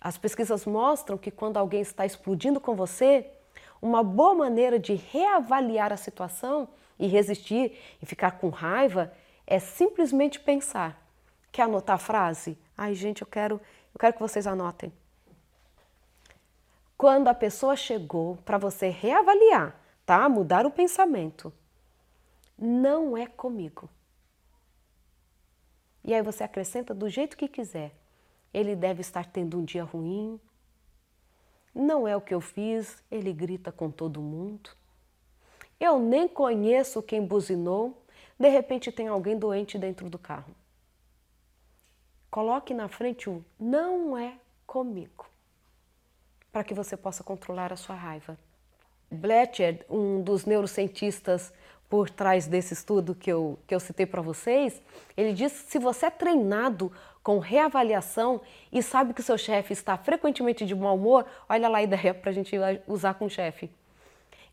As 0.00 0.18
pesquisas 0.18 0.64
mostram 0.64 1.18
que 1.18 1.30
quando 1.30 1.56
alguém 1.56 1.80
está 1.80 2.04
explodindo 2.04 2.60
com 2.60 2.74
você, 2.74 3.30
uma 3.80 4.02
boa 4.02 4.34
maneira 4.34 4.78
de 4.78 4.94
reavaliar 4.94 5.92
a 5.92 5.96
situação 5.96 6.68
e 6.98 7.06
resistir 7.06 7.78
e 8.02 8.06
ficar 8.06 8.32
com 8.32 8.48
raiva 8.48 9.12
é 9.46 9.58
simplesmente 9.58 10.40
pensar. 10.40 11.00
Quer 11.52 11.62
anotar 11.62 11.96
a 11.96 11.98
frase? 11.98 12.58
Ai, 12.76 12.94
gente, 12.94 13.22
eu 13.22 13.26
quero, 13.26 13.60
eu 13.94 13.98
quero 13.98 14.14
que 14.14 14.20
vocês 14.20 14.46
anotem. 14.46 14.92
Quando 16.96 17.28
a 17.28 17.34
pessoa 17.34 17.76
chegou 17.76 18.36
para 18.44 18.58
você 18.58 18.88
reavaliar, 18.88 19.78
tá? 20.04 20.28
Mudar 20.28 20.64
o 20.66 20.70
pensamento. 20.70 21.52
Não 22.58 23.16
é 23.16 23.26
comigo. 23.26 23.88
E 26.06 26.14
aí 26.14 26.22
você 26.22 26.44
acrescenta 26.44 26.94
do 26.94 27.08
jeito 27.08 27.36
que 27.36 27.48
quiser. 27.48 27.92
Ele 28.54 28.76
deve 28.76 29.00
estar 29.00 29.26
tendo 29.26 29.58
um 29.58 29.64
dia 29.64 29.82
ruim. 29.82 30.40
Não 31.74 32.06
é 32.06 32.16
o 32.16 32.20
que 32.20 32.32
eu 32.32 32.40
fiz, 32.40 33.02
ele 33.10 33.32
grita 33.32 33.72
com 33.72 33.90
todo 33.90 34.22
mundo. 34.22 34.70
Eu 35.80 35.98
nem 35.98 36.28
conheço 36.28 37.02
quem 37.02 37.26
buzinou, 37.26 38.02
de 38.38 38.48
repente 38.48 38.92
tem 38.92 39.08
alguém 39.08 39.36
doente 39.36 39.76
dentro 39.76 40.08
do 40.08 40.18
carro. 40.18 40.54
Coloque 42.30 42.72
na 42.72 42.88
frente 42.88 43.28
o 43.28 43.44
não 43.58 44.16
é 44.16 44.38
comigo, 44.66 45.26
para 46.52 46.64
que 46.64 46.72
você 46.72 46.96
possa 46.96 47.24
controlar 47.24 47.72
a 47.72 47.76
sua 47.76 47.96
raiva. 47.96 48.38
Bletcher, 49.10 49.84
um 49.90 50.22
dos 50.22 50.44
neurocientistas 50.46 51.52
por 51.88 52.10
trás 52.10 52.46
desse 52.46 52.74
estudo 52.74 53.14
que 53.14 53.30
eu, 53.30 53.58
que 53.66 53.74
eu 53.74 53.80
citei 53.80 54.06
para 54.06 54.20
vocês, 54.20 54.82
ele 55.16 55.32
diz 55.32 55.52
que 55.62 55.70
se 55.72 55.78
você 55.78 56.06
é 56.06 56.10
treinado 56.10 56.92
com 57.22 57.38
reavaliação 57.38 58.40
e 58.72 58.82
sabe 58.82 59.12
que 59.12 59.20
o 59.20 59.24
seu 59.24 59.38
chefe 59.38 59.72
está 59.72 59.96
frequentemente 59.96 60.64
de 60.64 60.74
mau 60.74 60.96
humor, 60.96 61.26
olha 61.48 61.68
lá 61.68 61.78
a 61.78 61.82
ideia 61.82 62.14
para 62.14 62.30
a 62.30 62.32
gente 62.34 62.56
usar 62.86 63.14
com 63.14 63.26
o 63.26 63.30
chefe. 63.30 63.70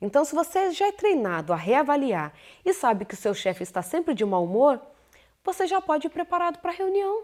Então, 0.02 0.26
se 0.26 0.36
você 0.36 0.72
já 0.72 0.88
é 0.88 0.92
treinado 0.92 1.54
a 1.54 1.56
reavaliar 1.56 2.34
e 2.66 2.74
sabe 2.74 3.06
que 3.06 3.14
o 3.14 3.18
seu 3.18 3.34
chefe 3.34 3.64
está 3.64 3.82
sempre 3.82 4.14
de 4.14 4.26
mau 4.26 4.44
humor, 4.44 4.82
você 5.44 5.66
já 5.66 5.80
pode 5.80 6.08
ir 6.08 6.10
preparado 6.10 6.60
para 6.60 6.72
a 6.72 6.76
reunião. 6.76 7.24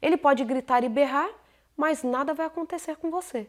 Ele 0.00 0.16
pode 0.16 0.44
gritar 0.44 0.84
e 0.84 0.88
berrar, 0.88 1.30
mas 1.76 2.02
nada 2.02 2.34
vai 2.34 2.46
acontecer 2.46 2.96
com 2.96 3.10
você. 3.10 3.48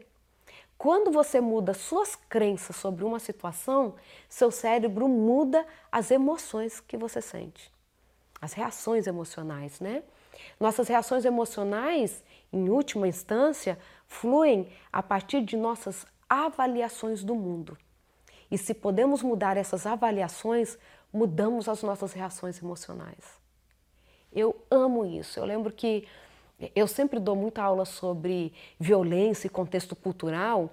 Quando 0.78 1.10
você 1.10 1.40
muda 1.40 1.72
suas 1.72 2.14
crenças 2.14 2.76
sobre 2.76 3.04
uma 3.04 3.18
situação, 3.18 3.94
seu 4.28 4.50
cérebro 4.50 5.08
muda 5.08 5.66
as 5.90 6.10
emoções 6.10 6.80
que 6.80 6.96
você 6.96 7.20
sente. 7.22 7.72
As 8.40 8.52
reações 8.52 9.06
emocionais, 9.06 9.80
né? 9.80 10.02
Nossas 10.60 10.88
reações 10.88 11.24
emocionais, 11.24 12.22
em 12.52 12.68
última 12.68 13.08
instância, 13.08 13.78
fluem 14.06 14.68
a 14.92 15.02
partir 15.02 15.40
de 15.40 15.56
nossas 15.56 16.06
avaliações 16.28 17.24
do 17.24 17.34
mundo. 17.34 17.76
E 18.50 18.58
se 18.58 18.74
podemos 18.74 19.22
mudar 19.22 19.56
essas 19.56 19.86
avaliações, 19.86 20.78
mudamos 21.12 21.68
as 21.68 21.82
nossas 21.82 22.12
reações 22.12 22.62
emocionais. 22.62 23.40
Eu 24.32 24.54
amo 24.70 25.06
isso. 25.06 25.40
Eu 25.40 25.44
lembro 25.44 25.72
que 25.72 26.06
eu 26.74 26.86
sempre 26.86 27.20
dou 27.20 27.36
muita 27.36 27.62
aula 27.62 27.84
sobre 27.84 28.52
violência 28.78 29.46
e 29.46 29.50
contexto 29.50 29.94
cultural, 29.94 30.70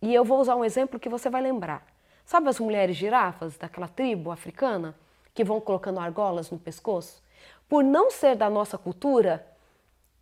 e 0.00 0.14
eu 0.14 0.24
vou 0.24 0.40
usar 0.40 0.56
um 0.56 0.64
exemplo 0.64 1.00
que 1.00 1.08
você 1.08 1.28
vai 1.28 1.42
lembrar. 1.42 1.86
Sabe 2.24 2.48
as 2.48 2.58
mulheres 2.58 2.96
girafas 2.96 3.56
daquela 3.56 3.88
tribo 3.88 4.30
africana 4.30 4.94
que 5.34 5.44
vão 5.44 5.60
colocando 5.60 6.00
argolas 6.00 6.50
no 6.50 6.58
pescoço? 6.58 7.22
Por 7.68 7.84
não 7.84 8.10
ser 8.10 8.36
da 8.36 8.48
nossa 8.48 8.78
cultura, 8.78 9.46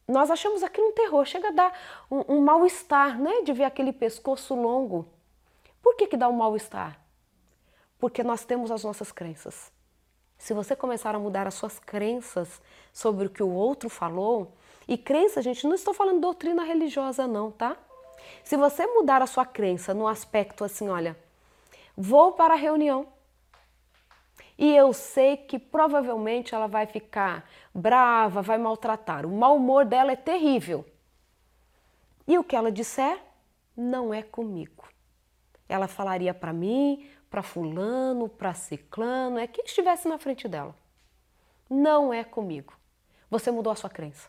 nós 0.07 0.31
achamos 0.31 0.63
aquilo 0.63 0.89
um 0.89 0.93
terror, 0.93 1.25
chega 1.25 1.49
a 1.49 1.53
dar 1.53 1.79
um, 2.11 2.37
um 2.37 2.41
mal-estar, 2.41 3.19
né, 3.19 3.43
de 3.43 3.53
ver 3.53 3.65
aquele 3.65 3.93
pescoço 3.93 4.55
longo. 4.55 5.09
Por 5.83 5.97
que, 5.97 6.07
que 6.07 6.17
dá 6.17 6.29
um 6.29 6.33
mal-estar? 6.33 6.99
Porque 7.99 8.23
nós 8.23 8.45
temos 8.45 8.71
as 8.71 8.85
nossas 8.85 9.11
crenças. 9.13 9.73
Se 10.37 10.53
você 10.53 10.77
começar 10.77 11.15
a 11.15 11.19
mudar 11.19 11.47
as 11.47 11.55
suas 11.55 11.79
crenças 11.79 12.61
sobre 12.93 13.27
o 13.27 13.31
que 13.31 13.43
o 13.43 13.51
outro 13.51 13.89
falou, 13.89 14.53
e 14.87 14.99
crença, 14.99 15.43
gente, 15.43 15.67
não 15.67 15.75
estou 15.75 15.95
falando 15.95 16.21
doutrina 16.21 16.65
religiosa, 16.65 17.27
não, 17.27 17.51
tá? 17.51 17.77
Se 18.43 18.57
você 18.57 18.87
mudar 18.87 19.23
a 19.23 19.27
sua 19.27 19.45
crença 19.45 19.95
no 19.95 20.07
aspecto 20.07 20.65
assim, 20.65 20.89
olha, 20.89 21.17
vou 21.97 22.33
para 22.33 22.55
a 22.55 22.57
reunião 22.57 23.07
e 24.57 24.75
eu 24.75 24.93
sei 24.93 25.37
que 25.37 25.59
provavelmente 25.59 26.55
ela 26.55 26.67
vai 26.67 26.87
ficar 26.87 27.49
brava, 27.75 28.43
vai 28.43 28.59
maltratar, 28.59 29.27
o 29.27 29.31
mau 29.31 29.57
humor 29.57 29.85
dela 29.85 30.13
é 30.13 30.17
terrível. 30.17 30.85
E 32.27 32.39
o 32.39 32.45
que 32.45 32.57
ela 32.57 32.73
disser 32.73 33.19
não 33.77 34.15
é 34.15 34.23
comigo 34.23 34.85
ela 35.69 35.89
falaria 35.89 36.35
para 36.35 36.53
mim, 36.53 37.09
para 37.31 37.43
fulano, 37.43 38.29
para 38.29 38.55
ciclano, 38.55 39.39
é 39.39 39.47
quem 39.47 39.65
estivesse 39.65 40.09
na 40.09 40.19
frente 40.19 40.47
dela. 40.47 40.75
Não 41.69 42.13
é 42.13 42.23
comigo. 42.23 42.73
Você 43.31 43.51
mudou 43.51 43.73
a 43.73 43.77
sua 43.77 43.91
crença. 43.91 44.29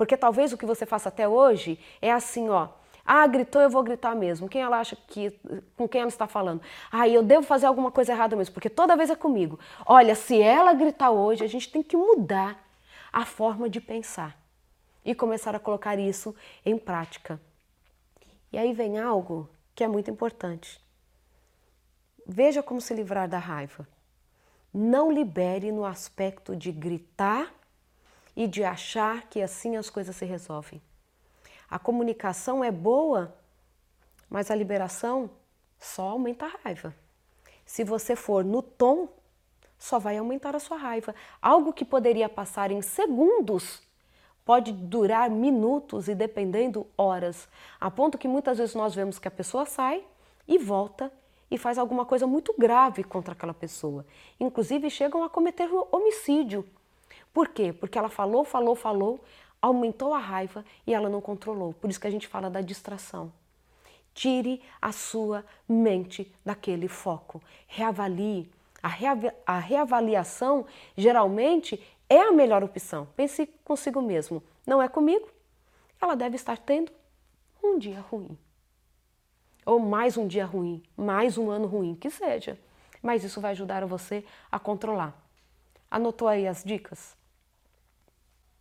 Porque 0.00 0.16
talvez 0.16 0.50
o 0.50 0.56
que 0.56 0.64
você 0.64 0.86
faça 0.86 1.10
até 1.10 1.28
hoje 1.28 1.78
é 2.00 2.10
assim, 2.10 2.48
ó. 2.48 2.68
Ah, 3.04 3.26
gritou, 3.26 3.60
eu 3.60 3.68
vou 3.68 3.82
gritar 3.82 4.16
mesmo. 4.16 4.48
Quem 4.48 4.62
ela 4.62 4.80
acha 4.80 4.96
que 4.96 5.38
com 5.76 5.86
quem 5.86 6.00
ela 6.00 6.08
está 6.08 6.26
falando? 6.26 6.62
Ah, 6.90 7.06
eu 7.06 7.22
devo 7.22 7.42
fazer 7.42 7.66
alguma 7.66 7.90
coisa 7.90 8.12
errada 8.12 8.34
mesmo, 8.34 8.54
porque 8.54 8.70
toda 8.70 8.96
vez 8.96 9.10
é 9.10 9.14
comigo. 9.14 9.60
Olha, 9.84 10.14
se 10.14 10.40
ela 10.40 10.72
gritar 10.72 11.10
hoje, 11.10 11.44
a 11.44 11.46
gente 11.46 11.70
tem 11.70 11.82
que 11.82 11.98
mudar 11.98 12.66
a 13.12 13.26
forma 13.26 13.68
de 13.68 13.78
pensar 13.78 14.40
e 15.04 15.14
começar 15.14 15.54
a 15.54 15.58
colocar 15.58 15.98
isso 15.98 16.34
em 16.64 16.78
prática. 16.78 17.38
E 18.50 18.56
aí 18.56 18.72
vem 18.72 18.98
algo 18.98 19.50
que 19.74 19.84
é 19.84 19.86
muito 19.86 20.10
importante. 20.10 20.80
Veja 22.26 22.62
como 22.62 22.80
se 22.80 22.94
livrar 22.94 23.28
da 23.28 23.38
raiva. 23.38 23.86
Não 24.72 25.12
libere 25.12 25.70
no 25.70 25.84
aspecto 25.84 26.56
de 26.56 26.72
gritar 26.72 27.59
e 28.40 28.46
de 28.46 28.64
achar 28.64 29.28
que 29.28 29.42
assim 29.42 29.76
as 29.76 29.90
coisas 29.90 30.16
se 30.16 30.24
resolvem. 30.24 30.80
A 31.68 31.78
comunicação 31.78 32.64
é 32.64 32.70
boa, 32.70 33.36
mas 34.30 34.50
a 34.50 34.54
liberação 34.54 35.28
só 35.78 36.08
aumenta 36.08 36.46
a 36.46 36.52
raiva. 36.64 36.94
Se 37.66 37.84
você 37.84 38.16
for 38.16 38.42
no 38.42 38.62
tom, 38.62 39.10
só 39.78 39.98
vai 39.98 40.16
aumentar 40.16 40.56
a 40.56 40.58
sua 40.58 40.78
raiva. 40.78 41.14
Algo 41.42 41.70
que 41.70 41.84
poderia 41.84 42.30
passar 42.30 42.70
em 42.70 42.80
segundos 42.80 43.82
pode 44.42 44.72
durar 44.72 45.28
minutos 45.28 46.08
e 46.08 46.14
dependendo 46.14 46.86
horas, 46.96 47.46
a 47.78 47.90
ponto 47.90 48.16
que 48.16 48.26
muitas 48.26 48.56
vezes 48.56 48.74
nós 48.74 48.94
vemos 48.94 49.18
que 49.18 49.28
a 49.28 49.30
pessoa 49.30 49.66
sai 49.66 50.02
e 50.48 50.56
volta 50.56 51.12
e 51.50 51.58
faz 51.58 51.76
alguma 51.76 52.06
coisa 52.06 52.26
muito 52.26 52.54
grave 52.56 53.04
contra 53.04 53.34
aquela 53.34 53.52
pessoa. 53.52 54.06
Inclusive 54.40 54.88
chegam 54.88 55.22
a 55.22 55.28
cometer 55.28 55.68
homicídio. 55.92 56.66
Por 57.32 57.48
quê? 57.48 57.72
Porque 57.72 57.98
ela 57.98 58.08
falou, 58.08 58.44
falou, 58.44 58.74
falou, 58.74 59.24
aumentou 59.60 60.14
a 60.14 60.18
raiva 60.18 60.64
e 60.86 60.94
ela 60.94 61.08
não 61.08 61.20
controlou. 61.20 61.72
Por 61.74 61.90
isso 61.90 62.00
que 62.00 62.06
a 62.06 62.10
gente 62.10 62.26
fala 62.26 62.50
da 62.50 62.60
distração. 62.60 63.32
Tire 64.12 64.62
a 64.80 64.92
sua 64.92 65.44
mente 65.68 66.32
daquele 66.44 66.88
foco. 66.88 67.42
Reavalie. 67.66 68.50
A, 68.82 68.90
a 69.46 69.58
reavaliação 69.58 70.66
geralmente 70.96 71.80
é 72.08 72.20
a 72.20 72.32
melhor 72.32 72.64
opção. 72.64 73.06
Pense 73.14 73.46
consigo 73.64 74.00
mesmo. 74.00 74.42
Não 74.66 74.82
é 74.82 74.88
comigo? 74.88 75.28
Ela 76.00 76.16
deve 76.16 76.36
estar 76.36 76.58
tendo 76.58 76.90
um 77.62 77.78
dia 77.78 78.00
ruim. 78.00 78.36
Ou 79.66 79.78
mais 79.78 80.16
um 80.16 80.26
dia 80.26 80.46
ruim, 80.46 80.82
mais 80.96 81.36
um 81.36 81.50
ano 81.50 81.66
ruim, 81.66 81.94
que 81.94 82.10
seja. 82.10 82.58
Mas 83.02 83.22
isso 83.22 83.40
vai 83.40 83.52
ajudar 83.52 83.84
você 83.86 84.24
a 84.50 84.58
controlar. 84.58 85.14
Anotou 85.90 86.26
aí 86.26 86.46
as 86.48 86.64
dicas? 86.64 87.19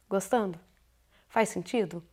Gostando? 0.10 0.60
Faz 1.28 1.50
sentido? 1.50 2.04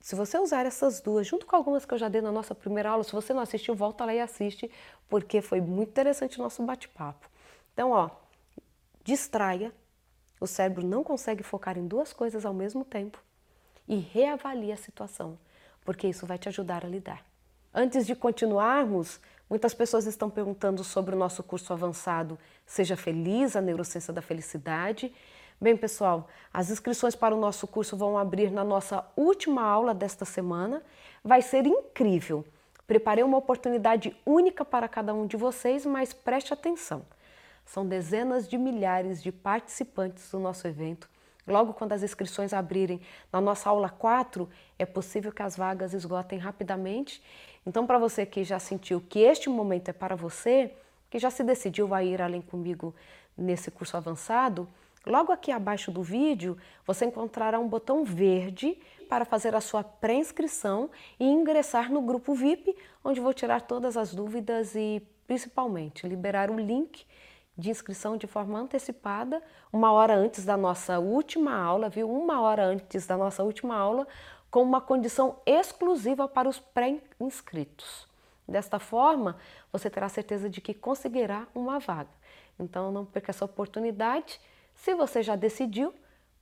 Se 0.00 0.14
você 0.14 0.38
usar 0.38 0.66
essas 0.66 1.00
duas, 1.00 1.26
junto 1.26 1.46
com 1.46 1.54
algumas 1.54 1.84
que 1.84 1.94
eu 1.94 1.98
já 1.98 2.08
dei 2.08 2.20
na 2.20 2.32
nossa 2.32 2.54
primeira 2.54 2.90
aula, 2.90 3.04
se 3.04 3.12
você 3.12 3.32
não 3.32 3.42
assistiu, 3.42 3.74
volta 3.74 4.04
lá 4.04 4.14
e 4.14 4.20
assiste, 4.20 4.70
porque 5.08 5.40
foi 5.40 5.60
muito 5.60 5.90
interessante 5.90 6.38
o 6.38 6.42
nosso 6.42 6.62
bate-papo. 6.62 7.28
Então, 7.72 7.90
ó, 7.90 8.10
distraia, 9.04 9.72
o 10.40 10.46
cérebro 10.46 10.84
não 10.86 11.04
consegue 11.04 11.42
focar 11.42 11.78
em 11.78 11.86
duas 11.86 12.12
coisas 12.12 12.44
ao 12.44 12.54
mesmo 12.54 12.84
tempo 12.84 13.22
e 13.86 13.96
reavalie 13.96 14.72
a 14.72 14.76
situação, 14.76 15.38
porque 15.84 16.08
isso 16.08 16.26
vai 16.26 16.38
te 16.38 16.48
ajudar 16.48 16.84
a 16.84 16.88
lidar. 16.88 17.24
Antes 17.72 18.06
de 18.06 18.14
continuarmos, 18.14 19.20
muitas 19.48 19.74
pessoas 19.74 20.06
estão 20.06 20.28
perguntando 20.28 20.82
sobre 20.82 21.14
o 21.14 21.18
nosso 21.18 21.42
curso 21.42 21.72
avançado 21.72 22.38
Seja 22.66 22.96
Feliz, 22.96 23.56
a 23.56 23.60
Neurociência 23.60 24.12
da 24.12 24.22
Felicidade. 24.22 25.12
Bem, 25.60 25.76
pessoal, 25.76 26.28
as 26.54 26.70
inscrições 26.70 27.16
para 27.16 27.34
o 27.34 27.38
nosso 27.38 27.66
curso 27.66 27.96
vão 27.96 28.16
abrir 28.16 28.48
na 28.48 28.62
nossa 28.62 29.04
última 29.16 29.62
aula 29.62 29.92
desta 29.92 30.24
semana. 30.24 30.80
vai 31.24 31.42
ser 31.42 31.66
incrível. 31.66 32.44
Preparei 32.86 33.24
uma 33.24 33.38
oportunidade 33.38 34.16
única 34.24 34.64
para 34.64 34.86
cada 34.86 35.12
um 35.12 35.26
de 35.26 35.36
vocês, 35.36 35.84
mas 35.84 36.12
preste 36.12 36.54
atenção. 36.54 37.04
São 37.66 37.84
dezenas 37.84 38.48
de 38.48 38.56
milhares 38.56 39.20
de 39.20 39.32
participantes 39.32 40.30
do 40.30 40.38
nosso 40.38 40.64
evento. 40.68 41.10
Logo 41.44 41.74
quando 41.74 41.92
as 41.92 42.04
inscrições 42.04 42.52
abrirem 42.52 43.00
na 43.32 43.40
nossa 43.40 43.68
aula 43.68 43.88
4, 43.88 44.48
é 44.78 44.86
possível 44.86 45.32
que 45.32 45.42
as 45.42 45.56
vagas 45.56 45.92
esgotem 45.92 46.38
rapidamente. 46.38 47.20
Então, 47.66 47.84
para 47.84 47.98
você 47.98 48.24
que 48.24 48.44
já 48.44 48.60
sentiu 48.60 49.00
que 49.00 49.18
este 49.18 49.48
momento 49.48 49.88
é 49.88 49.92
para 49.92 50.14
você, 50.14 50.72
que 51.10 51.18
já 51.18 51.30
se 51.30 51.42
decidiu 51.42 51.92
a 51.92 52.04
ir 52.04 52.22
além 52.22 52.40
comigo 52.40 52.94
nesse 53.36 53.72
curso 53.72 53.96
avançado, 53.96 54.68
logo 55.06 55.32
aqui 55.32 55.50
abaixo 55.50 55.90
do 55.90 56.02
vídeo 56.02 56.56
você 56.86 57.04
encontrará 57.04 57.58
um 57.58 57.68
botão 57.68 58.04
verde 58.04 58.78
para 59.08 59.24
fazer 59.24 59.54
a 59.54 59.60
sua 59.60 59.82
pré-inscrição 59.82 60.90
e 61.18 61.24
ingressar 61.24 61.90
no 61.90 62.02
grupo 62.02 62.34
VIP, 62.34 62.76
onde 63.02 63.20
vou 63.20 63.32
tirar 63.32 63.62
todas 63.62 63.96
as 63.96 64.14
dúvidas 64.14 64.74
e 64.74 65.02
principalmente 65.26 66.06
liberar 66.06 66.50
o 66.50 66.58
link 66.58 67.06
de 67.56 67.70
inscrição 67.70 68.16
de 68.16 68.26
forma 68.28 68.58
antecipada, 68.58 69.42
uma 69.72 69.90
hora 69.90 70.14
antes 70.14 70.44
da 70.44 70.56
nossa 70.56 71.00
última 71.00 71.54
aula, 71.56 71.88
viu? 71.88 72.08
Uma 72.08 72.40
hora 72.40 72.64
antes 72.64 73.04
da 73.04 73.16
nossa 73.16 73.42
última 73.42 73.76
aula, 73.76 74.06
com 74.48 74.62
uma 74.62 74.80
condição 74.80 75.40
exclusiva 75.44 76.28
para 76.28 76.48
os 76.48 76.60
pré-inscritos. 76.60 78.06
Desta 78.46 78.78
forma, 78.78 79.36
você 79.72 79.90
terá 79.90 80.08
certeza 80.08 80.48
de 80.48 80.60
que 80.60 80.72
conseguirá 80.72 81.46
uma 81.54 81.78
vaga. 81.80 82.08
Então, 82.58 82.90
não 82.90 83.04
perca 83.04 83.30
essa 83.30 83.44
oportunidade. 83.44 84.40
Se 84.78 84.94
você 84.94 85.22
já 85.22 85.34
decidiu, 85.34 85.92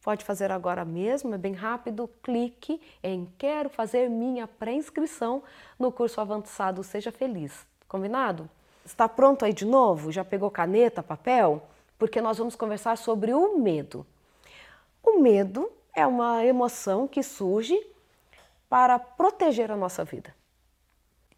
pode 0.02 0.24
fazer 0.24 0.52
agora 0.52 0.84
mesmo, 0.84 1.34
é 1.34 1.38
bem 1.38 1.54
rápido. 1.54 2.08
Clique 2.22 2.80
em 3.02 3.26
Quero 3.38 3.70
fazer 3.70 4.10
minha 4.10 4.46
pré-inscrição 4.46 5.42
no 5.78 5.90
curso 5.90 6.20
avançado 6.20 6.84
Seja 6.84 7.10
Feliz. 7.10 7.66
Combinado? 7.88 8.48
Está 8.84 9.08
pronto 9.08 9.44
aí 9.44 9.52
de 9.52 9.64
novo? 9.64 10.12
Já 10.12 10.24
pegou 10.24 10.50
caneta, 10.50 11.02
papel? 11.02 11.62
Porque 11.98 12.20
nós 12.20 12.36
vamos 12.36 12.54
conversar 12.54 12.98
sobre 12.98 13.32
o 13.32 13.58
medo. 13.58 14.06
O 15.02 15.18
medo 15.18 15.72
é 15.94 16.06
uma 16.06 16.44
emoção 16.44 17.08
que 17.08 17.22
surge 17.22 17.74
para 18.68 18.98
proteger 18.98 19.70
a 19.70 19.76
nossa 19.76 20.04
vida. 20.04 20.34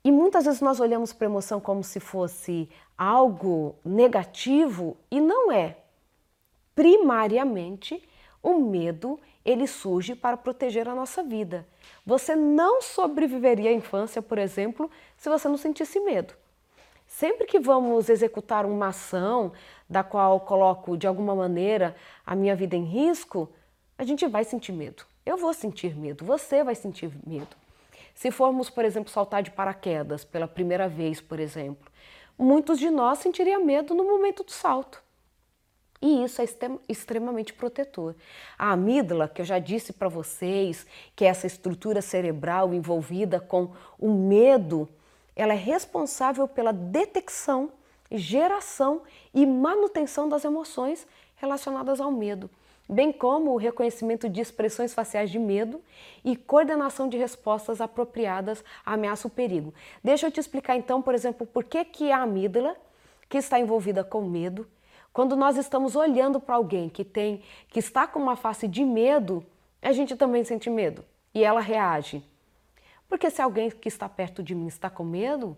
E 0.02 0.10
muitas 0.10 0.46
vezes 0.46 0.60
nós 0.60 0.80
olhamos 0.80 1.12
para 1.12 1.26
a 1.26 1.30
emoção 1.30 1.60
como 1.60 1.84
se 1.84 2.00
fosse 2.00 2.68
algo 2.96 3.76
negativo 3.84 4.96
e 5.10 5.20
não 5.20 5.52
é. 5.52 5.76
Primariamente, 6.78 8.00
o 8.40 8.54
medo 8.54 9.18
ele 9.44 9.66
surge 9.66 10.14
para 10.14 10.36
proteger 10.36 10.88
a 10.88 10.94
nossa 10.94 11.24
vida. 11.24 11.66
Você 12.06 12.36
não 12.36 12.80
sobreviveria 12.80 13.70
à 13.70 13.72
infância, 13.72 14.22
por 14.22 14.38
exemplo, 14.38 14.88
se 15.16 15.28
você 15.28 15.48
não 15.48 15.56
sentisse 15.56 15.98
medo. 15.98 16.34
Sempre 17.04 17.48
que 17.48 17.58
vamos 17.58 18.08
executar 18.08 18.64
uma 18.64 18.90
ação 18.90 19.50
da 19.90 20.04
qual 20.04 20.38
coloco 20.38 20.96
de 20.96 21.08
alguma 21.08 21.34
maneira 21.34 21.96
a 22.24 22.36
minha 22.36 22.54
vida 22.54 22.76
em 22.76 22.84
risco, 22.84 23.50
a 23.98 24.04
gente 24.04 24.24
vai 24.28 24.44
sentir 24.44 24.70
medo. 24.70 25.02
Eu 25.26 25.36
vou 25.36 25.52
sentir 25.52 25.96
medo, 25.96 26.24
você 26.24 26.62
vai 26.62 26.76
sentir 26.76 27.10
medo. 27.26 27.56
Se 28.14 28.30
formos, 28.30 28.70
por 28.70 28.84
exemplo, 28.84 29.10
saltar 29.10 29.42
de 29.42 29.50
paraquedas 29.50 30.24
pela 30.24 30.46
primeira 30.46 30.88
vez, 30.88 31.20
por 31.20 31.40
exemplo, 31.40 31.90
muitos 32.38 32.78
de 32.78 32.88
nós 32.88 33.18
sentiriam 33.18 33.64
medo 33.64 33.96
no 33.96 34.04
momento 34.04 34.44
do 34.44 34.52
salto. 34.52 35.07
E 36.00 36.24
isso 36.24 36.40
é 36.40 36.44
extremamente 36.88 37.52
protetor. 37.52 38.14
A 38.56 38.72
amígdala, 38.72 39.28
que 39.28 39.42
eu 39.42 39.44
já 39.44 39.58
disse 39.58 39.92
para 39.92 40.08
vocês, 40.08 40.86
que 41.16 41.24
é 41.24 41.28
essa 41.28 41.46
estrutura 41.46 42.00
cerebral 42.00 42.72
envolvida 42.72 43.40
com 43.40 43.70
o 43.98 44.12
medo, 44.12 44.88
ela 45.34 45.52
é 45.52 45.56
responsável 45.56 46.46
pela 46.46 46.72
detecção, 46.72 47.70
geração 48.10 49.02
e 49.34 49.44
manutenção 49.44 50.28
das 50.28 50.44
emoções 50.44 51.06
relacionadas 51.36 52.00
ao 52.00 52.10
medo 52.10 52.48
bem 52.88 53.12
como 53.12 53.52
o 53.52 53.56
reconhecimento 53.56 54.28
de 54.28 54.40
expressões 54.40 54.94
faciais 54.94 55.30
de 55.30 55.38
medo 55.38 55.82
e 56.24 56.34
coordenação 56.34 57.08
de 57.08 57.18
respostas 57.18 57.80
apropriadas 57.80 58.64
à 58.84 58.94
ameaça 58.94 59.26
ou 59.28 59.30
perigo. 59.30 59.74
Deixa 60.02 60.26
eu 60.26 60.30
te 60.30 60.40
explicar 60.40 60.76
então, 60.76 61.02
por 61.02 61.14
exemplo, 61.14 61.46
por 61.46 61.64
que, 61.64 61.84
que 61.84 62.10
a 62.10 62.22
amígdala, 62.22 62.74
que 63.28 63.36
está 63.36 63.60
envolvida 63.60 64.02
com 64.02 64.22
medo, 64.22 64.66
quando 65.12 65.36
nós 65.36 65.56
estamos 65.56 65.96
olhando 65.96 66.38
para 66.38 66.54
alguém 66.54 66.88
que 66.88 67.04
tem, 67.04 67.42
que 67.68 67.78
está 67.78 68.06
com 68.06 68.18
uma 68.18 68.36
face 68.36 68.68
de 68.68 68.84
medo, 68.84 69.44
a 69.82 69.92
gente 69.92 70.16
também 70.16 70.44
sente 70.44 70.70
medo 70.70 71.04
e 71.34 71.44
ela 71.44 71.60
reage. 71.60 72.22
Porque 73.08 73.30
se 73.30 73.40
alguém 73.40 73.70
que 73.70 73.88
está 73.88 74.08
perto 74.08 74.42
de 74.42 74.54
mim 74.54 74.66
está 74.66 74.90
com 74.90 75.04
medo, 75.04 75.56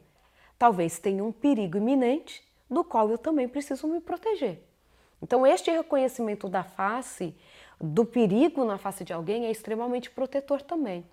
talvez 0.59 0.99
tenha 0.99 1.25
um 1.25 1.33
perigo 1.33 1.79
iminente 1.79 2.43
do 2.71 2.85
qual 2.85 3.11
eu 3.11 3.19
também 3.19 3.49
preciso 3.49 3.89
me 3.89 4.01
proteger. 4.01 4.63
Então, 5.23 5.47
este 5.47 5.71
reconhecimento 5.71 6.49
da 6.49 6.63
face, 6.63 7.37
do 7.81 8.05
perigo 8.05 8.65
na 8.65 8.77
face 8.77 9.05
de 9.05 9.13
alguém, 9.13 9.47
é 9.47 9.51
extremamente 9.51 10.11
protetor 10.11 10.61
também. 10.61 11.05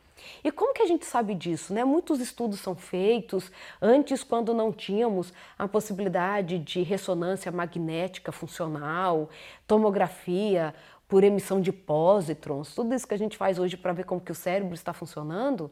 E 0.43 0.51
como 0.51 0.73
que 0.73 0.81
a 0.81 0.85
gente 0.87 1.05
sabe 1.05 1.35
disso? 1.35 1.73
Né? 1.73 1.85
Muitos 1.85 2.19
estudos 2.19 2.59
são 2.59 2.75
feitos 2.75 3.51
antes, 3.81 4.23
quando 4.23 4.53
não 4.53 4.71
tínhamos 4.71 5.31
a 5.57 5.67
possibilidade 5.67 6.59
de 6.59 6.81
ressonância 6.81 7.51
magnética 7.51 8.31
funcional, 8.31 9.29
tomografia 9.67 10.73
por 11.07 11.23
emissão 11.23 11.61
de 11.61 11.71
pósitrons, 11.71 12.75
tudo 12.75 12.93
isso 12.93 13.07
que 13.07 13.13
a 13.13 13.17
gente 13.17 13.37
faz 13.37 13.57
hoje 13.57 13.77
para 13.77 13.93
ver 13.93 14.03
como 14.03 14.19
que 14.19 14.31
o 14.31 14.35
cérebro 14.35 14.73
está 14.73 14.91
funcionando. 14.91 15.71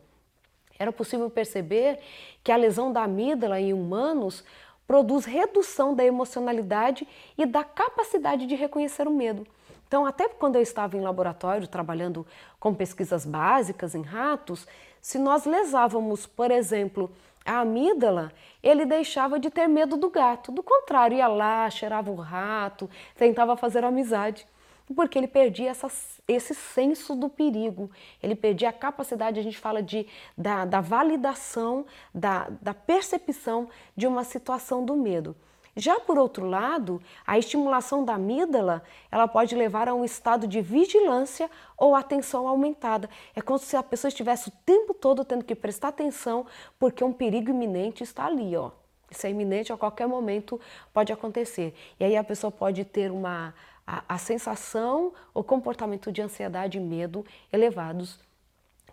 Era 0.80 0.92
possível 0.92 1.30
perceber 1.30 2.00
que 2.44 2.52
a 2.52 2.56
lesão 2.56 2.92
da 2.92 3.04
amígdala 3.04 3.60
em 3.60 3.74
humanos 3.74 4.44
produz 4.88 5.26
redução 5.26 5.96
da 5.96 6.06
emocionalidade 6.06 7.08
e 7.38 7.46
da 7.46 7.64
capacidade 7.64 8.46
de 8.46 8.56
reconhecer 8.56 9.08
o 9.08 9.12
medo. 9.12 9.46
Então, 9.88 10.06
até 10.06 10.28
quando 10.28 10.56
eu 10.56 10.62
estava 10.62 10.98
em 10.98 11.02
laboratório 11.02 11.68
trabalhando 11.68 12.26
com 12.60 12.74
pesquisas 12.74 13.26
básicas 13.26 13.96
em 13.96 14.02
ratos, 14.02 14.68
se 15.02 15.18
nós 15.18 15.46
lesávamos, 15.46 16.26
por 16.26 16.52
exemplo, 16.52 17.12
a 17.46 17.60
amígdala, 17.60 18.32
ele 18.64 18.86
deixava 18.86 19.40
de 19.40 19.50
ter 19.50 19.68
medo 19.68 19.96
do 19.96 20.10
gato. 20.10 20.52
Do 20.52 20.64
contrário, 20.64 21.18
ia 21.18 21.28
lá, 21.28 21.70
cheirava 21.70 22.10
o 22.10 22.16
rato, 22.16 22.90
tentava 23.16 23.56
fazer 23.56 23.84
amizade 23.84 24.48
porque 24.94 25.18
ele 25.18 25.28
perdia 25.28 25.72
essa, 25.72 25.88
esse 26.28 26.54
senso 26.54 27.16
do 27.16 27.30
perigo, 27.30 27.90
ele 28.22 28.36
perdia 28.36 28.70
a 28.70 28.74
capacidade, 28.74 29.40
a 29.40 29.44
gente 29.44 29.58
fala 29.58 29.82
de, 29.82 30.06
da, 30.38 30.66
da 30.66 30.82
validação, 30.82 31.86
da, 32.14 32.50
da 32.62 32.74
percepção 32.74 33.70
de 33.96 34.06
uma 34.06 34.24
situação 34.24 34.86
do 34.86 34.96
medo. 34.96 35.36
Já 35.76 36.00
por 36.00 36.18
outro 36.18 36.48
lado, 36.48 37.02
a 37.28 37.38
estimulação 37.38 38.06
da 38.06 38.14
amígdala, 38.14 38.82
ela 39.12 39.28
pode 39.28 39.56
levar 39.56 39.90
a 39.90 39.94
um 39.94 40.06
estado 40.06 40.48
de 40.48 40.62
vigilância 40.62 41.50
ou 41.78 41.94
atenção 41.96 42.48
aumentada. 42.48 43.10
É 43.36 43.42
como 43.42 43.60
se 43.60 43.76
a 43.76 43.84
pessoa 43.84 44.08
estivesse 44.08 44.48
o 44.48 44.54
tempo 44.66 44.94
todo 44.94 45.26
tendo 45.26 45.44
que 45.44 45.54
prestar 45.54 45.90
atenção 45.90 46.46
porque 46.80 47.04
um 47.04 47.12
perigo 47.12 47.50
iminente 47.50 48.04
está 48.04 48.26
ali, 48.26 48.56
ó. 48.56 48.72
Isso 49.12 49.28
é 49.28 49.30
iminente, 49.30 49.72
a 49.72 49.78
qualquer 49.78 50.08
momento 50.08 50.60
pode 50.94 51.12
acontecer. 51.12 51.76
E 52.00 52.06
aí 52.06 52.16
a 52.16 52.24
pessoa 52.24 52.50
pode 52.50 52.84
ter 52.86 53.12
uma 53.12 53.54
a, 53.86 54.04
a 54.08 54.18
sensação 54.18 55.14
ou 55.34 55.44
comportamento 55.44 56.12
de 56.12 56.22
ansiedade 56.22 56.78
e 56.78 56.82
medo 56.82 57.26
elevados 57.52 58.20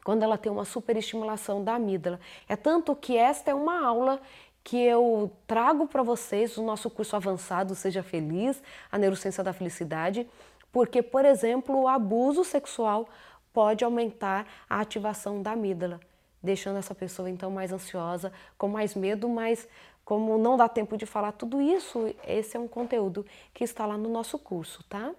quando 0.04 0.22
ela 0.22 0.36
tem 0.36 0.50
uma 0.50 0.64
superestimulação 0.64 1.62
da 1.62 1.74
amígdala. 1.74 2.18
É 2.48 2.56
tanto 2.56 2.94
que 2.94 3.16
esta 3.16 3.52
é 3.52 3.54
uma 3.54 3.84
aula 3.84 4.20
que 4.64 4.76
eu 4.76 5.30
trago 5.46 5.86
para 5.86 6.02
vocês 6.02 6.54
do 6.54 6.62
nosso 6.62 6.88
curso 6.88 7.16
avançado 7.16 7.74
Seja 7.74 8.02
Feliz, 8.02 8.62
a 8.90 8.98
Neurociência 8.98 9.42
da 9.42 9.52
Felicidade, 9.52 10.28
porque, 10.70 11.02
por 11.02 11.24
exemplo, 11.24 11.82
o 11.82 11.88
abuso 11.88 12.44
sexual 12.44 13.08
pode 13.52 13.84
aumentar 13.84 14.46
a 14.68 14.80
ativação 14.80 15.42
da 15.42 15.52
amígdala, 15.52 16.00
deixando 16.42 16.78
essa 16.78 16.94
pessoa 16.94 17.28
então 17.28 17.50
mais 17.50 17.72
ansiosa, 17.72 18.32
com 18.56 18.68
mais 18.68 18.94
medo, 18.94 19.28
mais 19.28 19.68
como 20.04 20.38
não 20.38 20.56
dá 20.56 20.68
tempo 20.68 20.96
de 20.96 21.06
falar 21.06 21.32
tudo 21.32 21.60
isso, 21.60 22.12
esse 22.26 22.56
é 22.56 22.60
um 22.60 22.66
conteúdo 22.66 23.24
que 23.54 23.62
está 23.62 23.86
lá 23.86 23.96
no 23.96 24.08
nosso 24.08 24.38
curso, 24.38 24.82
tá? 24.88 25.12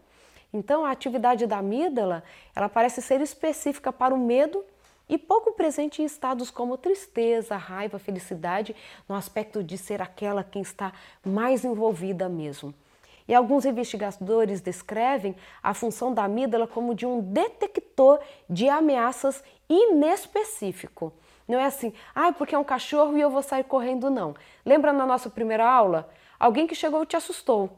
Então, 0.51 0.85
a 0.85 0.91
atividade 0.91 1.47
da 1.47 1.57
amígdala, 1.59 2.23
ela 2.55 2.69
parece 2.69 3.01
ser 3.01 3.21
específica 3.21 3.91
para 3.91 4.13
o 4.13 4.17
medo 4.17 4.63
e 5.07 5.17
pouco 5.17 5.53
presente 5.53 6.01
em 6.01 6.05
estados 6.05 6.49
como 6.49 6.77
tristeza, 6.77 7.55
raiva, 7.57 7.99
felicidade, 7.99 8.75
no 9.07 9.15
aspecto 9.15 9.63
de 9.63 9.77
ser 9.77 10.01
aquela 10.01 10.43
quem 10.43 10.61
está 10.61 10.93
mais 11.25 11.65
envolvida 11.65 12.29
mesmo. 12.29 12.73
E 13.27 13.33
alguns 13.33 13.65
investigadores 13.65 14.61
descrevem 14.61 15.35
a 15.61 15.73
função 15.73 16.13
da 16.13 16.25
amígdala 16.25 16.67
como 16.67 16.93
de 16.93 17.05
um 17.05 17.21
detector 17.21 18.19
de 18.49 18.67
ameaças 18.67 19.43
inespecífico. 19.69 21.13
Não 21.47 21.59
é 21.59 21.65
assim, 21.65 21.93
ah, 22.15 22.31
porque 22.31 22.55
é 22.55 22.57
um 22.57 22.63
cachorro 22.63 23.17
e 23.17 23.21
eu 23.21 23.29
vou 23.29 23.41
sair 23.41 23.63
correndo, 23.63 24.09
não. 24.09 24.35
Lembra 24.65 24.91
na 24.93 25.05
nossa 25.05 25.29
primeira 25.29 25.69
aula? 25.69 26.09
Alguém 26.39 26.67
que 26.67 26.75
chegou 26.75 27.03
e 27.03 27.05
te 27.05 27.15
assustou. 27.15 27.69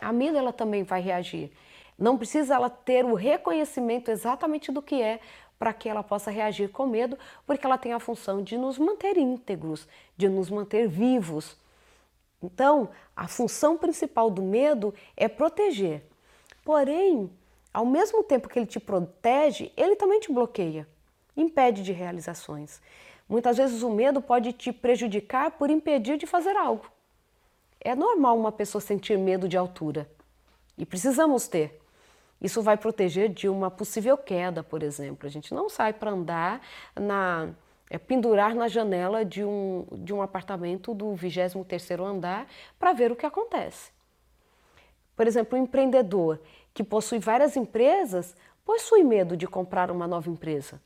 A 0.00 0.08
amígdala 0.08 0.52
também 0.52 0.82
vai 0.82 1.00
reagir. 1.00 1.52
Não 1.98 2.16
precisa 2.16 2.54
ela 2.54 2.70
ter 2.70 3.04
o 3.04 3.14
reconhecimento 3.14 4.10
exatamente 4.10 4.70
do 4.70 4.80
que 4.80 5.02
é 5.02 5.18
para 5.58 5.72
que 5.72 5.88
ela 5.88 6.02
possa 6.02 6.30
reagir 6.30 6.70
com 6.70 6.86
medo, 6.86 7.18
porque 7.46 7.66
ela 7.66 7.76
tem 7.76 7.92
a 7.92 7.98
função 7.98 8.42
de 8.42 8.56
nos 8.56 8.78
manter 8.78 9.16
íntegros, 9.16 9.88
de 10.16 10.28
nos 10.28 10.48
manter 10.48 10.86
vivos. 10.86 11.56
Então, 12.42 12.90
a 13.16 13.26
função 13.26 13.76
principal 13.76 14.30
do 14.30 14.42
medo 14.42 14.94
é 15.16 15.28
proteger. 15.28 16.02
Porém, 16.64 17.30
ao 17.74 17.84
mesmo 17.84 18.22
tempo 18.22 18.48
que 18.48 18.58
ele 18.58 18.66
te 18.66 18.78
protege, 18.78 19.72
ele 19.76 19.96
também 19.96 20.20
te 20.20 20.32
bloqueia, 20.32 20.86
impede 21.36 21.82
de 21.82 21.92
realizações. 21.92 22.80
Muitas 23.28 23.56
vezes 23.56 23.82
o 23.82 23.90
medo 23.90 24.22
pode 24.22 24.52
te 24.52 24.72
prejudicar 24.72 25.50
por 25.52 25.68
impedir 25.68 26.16
de 26.16 26.26
fazer 26.26 26.56
algo. 26.56 26.90
É 27.80 27.94
normal 27.94 28.38
uma 28.38 28.50
pessoa 28.50 28.80
sentir 28.80 29.18
medo 29.18 29.48
de 29.48 29.56
altura 29.56 30.10
e 30.76 30.86
precisamos 30.86 31.46
ter. 31.46 31.77
Isso 32.40 32.62
vai 32.62 32.76
proteger 32.76 33.28
de 33.28 33.48
uma 33.48 33.70
possível 33.70 34.16
queda, 34.16 34.62
por 34.62 34.82
exemplo. 34.82 35.26
A 35.26 35.30
gente 35.30 35.52
não 35.52 35.68
sai 35.68 35.92
para 35.92 36.10
andar 36.10 36.60
na 36.94 37.50
é, 37.90 37.98
pendurar 37.98 38.54
na 38.54 38.68
janela 38.68 39.24
de 39.24 39.44
um, 39.44 39.86
de 39.92 40.12
um 40.12 40.20
apartamento 40.20 40.94
do 40.94 41.06
23º 41.14 42.04
andar 42.04 42.46
para 42.78 42.92
ver 42.92 43.10
o 43.10 43.16
que 43.16 43.26
acontece. 43.26 43.90
Por 45.16 45.26
exemplo, 45.26 45.58
um 45.58 45.62
empreendedor 45.62 46.38
que 46.72 46.84
possui 46.84 47.18
várias 47.18 47.56
empresas 47.56 48.36
possui 48.64 49.02
medo 49.02 49.36
de 49.36 49.46
comprar 49.46 49.90
uma 49.90 50.06
nova 50.06 50.28
empresa. 50.28 50.80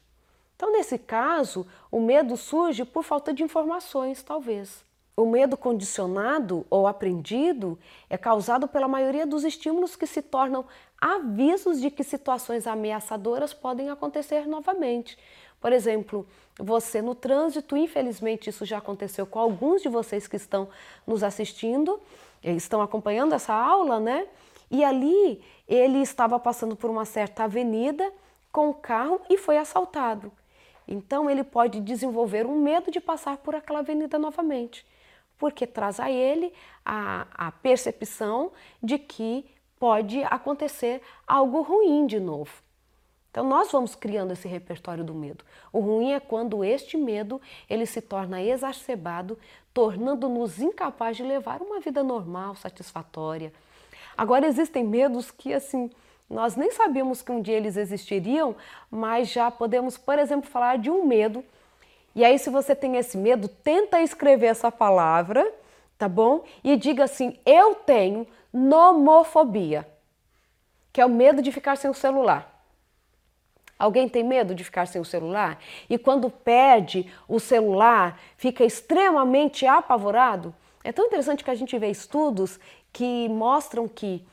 Então, 0.54 0.70
nesse 0.70 0.96
caso, 0.96 1.66
o 1.90 2.00
medo 2.00 2.36
surge 2.36 2.84
por 2.84 3.02
falta 3.02 3.34
de 3.34 3.42
informações, 3.42 4.22
talvez. 4.22 4.84
O 5.16 5.26
medo 5.26 5.56
condicionado 5.56 6.64
ou 6.70 6.86
aprendido 6.86 7.78
é 8.08 8.16
causado 8.16 8.68
pela 8.68 8.86
maioria 8.86 9.26
dos 9.26 9.44
estímulos 9.44 9.96
que 9.96 10.06
se 10.06 10.22
tornam 10.22 10.64
avisos 11.02 11.80
de 11.80 11.90
que 11.90 12.04
situações 12.04 12.64
ameaçadoras 12.64 13.52
podem 13.52 13.90
acontecer 13.90 14.46
novamente. 14.46 15.18
Por 15.60 15.72
exemplo, 15.72 16.24
você 16.56 17.02
no 17.02 17.12
trânsito, 17.12 17.76
infelizmente 17.76 18.48
isso 18.48 18.64
já 18.64 18.78
aconteceu 18.78 19.26
com 19.26 19.40
alguns 19.40 19.82
de 19.82 19.88
vocês 19.88 20.28
que 20.28 20.36
estão 20.36 20.68
nos 21.04 21.24
assistindo, 21.24 22.00
eh, 22.40 22.52
estão 22.52 22.80
acompanhando 22.80 23.34
essa 23.34 23.52
aula, 23.52 23.98
né? 23.98 24.28
E 24.70 24.84
ali 24.84 25.42
ele 25.66 25.98
estava 25.98 26.38
passando 26.38 26.76
por 26.76 26.88
uma 26.88 27.04
certa 27.04 27.44
avenida 27.44 28.08
com 28.52 28.70
o 28.70 28.74
carro 28.74 29.20
e 29.28 29.36
foi 29.36 29.58
assaltado. 29.58 30.30
Então 30.86 31.28
ele 31.28 31.42
pode 31.42 31.80
desenvolver 31.80 32.46
um 32.46 32.60
medo 32.60 32.92
de 32.92 33.00
passar 33.00 33.38
por 33.38 33.56
aquela 33.56 33.80
avenida 33.80 34.20
novamente 34.20 34.86
porque 35.42 35.66
traz 35.66 35.98
a 35.98 36.08
ele 36.08 36.52
a, 36.84 37.26
a 37.34 37.50
percepção 37.50 38.52
de 38.80 38.96
que 38.96 39.44
pode 39.82 40.22
acontecer 40.22 41.02
algo 41.26 41.60
ruim 41.60 42.06
de 42.06 42.20
novo. 42.20 42.52
Então 43.32 43.44
nós 43.44 43.72
vamos 43.72 43.96
criando 43.96 44.32
esse 44.32 44.46
repertório 44.46 45.02
do 45.02 45.12
medo. 45.12 45.44
O 45.72 45.80
ruim 45.80 46.12
é 46.12 46.20
quando 46.20 46.62
este 46.62 46.96
medo 46.96 47.40
ele 47.68 47.84
se 47.84 48.00
torna 48.00 48.40
exacerbado, 48.40 49.36
tornando-nos 49.74 50.60
incapazes 50.60 51.16
de 51.16 51.24
levar 51.24 51.60
uma 51.60 51.80
vida 51.80 52.04
normal, 52.04 52.54
satisfatória. 52.54 53.52
Agora 54.16 54.46
existem 54.46 54.84
medos 54.84 55.32
que 55.32 55.52
assim 55.52 55.90
nós 56.30 56.54
nem 56.54 56.70
sabíamos 56.70 57.20
que 57.20 57.32
um 57.32 57.42
dia 57.42 57.56
eles 57.56 57.76
existiriam, 57.76 58.54
mas 58.88 59.30
já 59.30 59.50
podemos, 59.50 59.98
por 59.98 60.16
exemplo, 60.16 60.48
falar 60.48 60.78
de 60.78 60.90
um 60.90 61.04
medo 61.04 61.44
e 62.14 62.24
aí, 62.24 62.38
se 62.38 62.50
você 62.50 62.76
tem 62.76 62.96
esse 62.98 63.16
medo, 63.16 63.48
tenta 63.48 64.00
escrever 64.00 64.46
essa 64.46 64.70
palavra, 64.70 65.50
tá 65.98 66.08
bom? 66.08 66.44
E 66.62 66.76
diga 66.76 67.02
assim: 67.04 67.36
eu 67.44 67.74
tenho 67.74 68.28
nomofobia, 68.52 69.88
que 70.92 71.00
é 71.00 71.06
o 71.06 71.08
medo 71.08 71.40
de 71.40 71.50
ficar 71.50 71.76
sem 71.76 71.90
o 71.90 71.94
celular. 71.94 72.52
Alguém 73.78 74.08
tem 74.08 74.22
medo 74.22 74.54
de 74.54 74.62
ficar 74.62 74.86
sem 74.86 75.00
o 75.00 75.04
celular? 75.04 75.58
E 75.90 75.98
quando 75.98 76.30
perde 76.30 77.12
o 77.26 77.40
celular, 77.40 78.20
fica 78.36 78.64
extremamente 78.64 79.66
apavorado? 79.66 80.54
É 80.84 80.92
tão 80.92 81.06
interessante 81.06 81.42
que 81.42 81.50
a 81.50 81.54
gente 81.54 81.76
vê 81.78 81.88
estudos 81.90 82.60
que 82.92 83.28
mostram 83.28 83.88
que, 83.88 84.24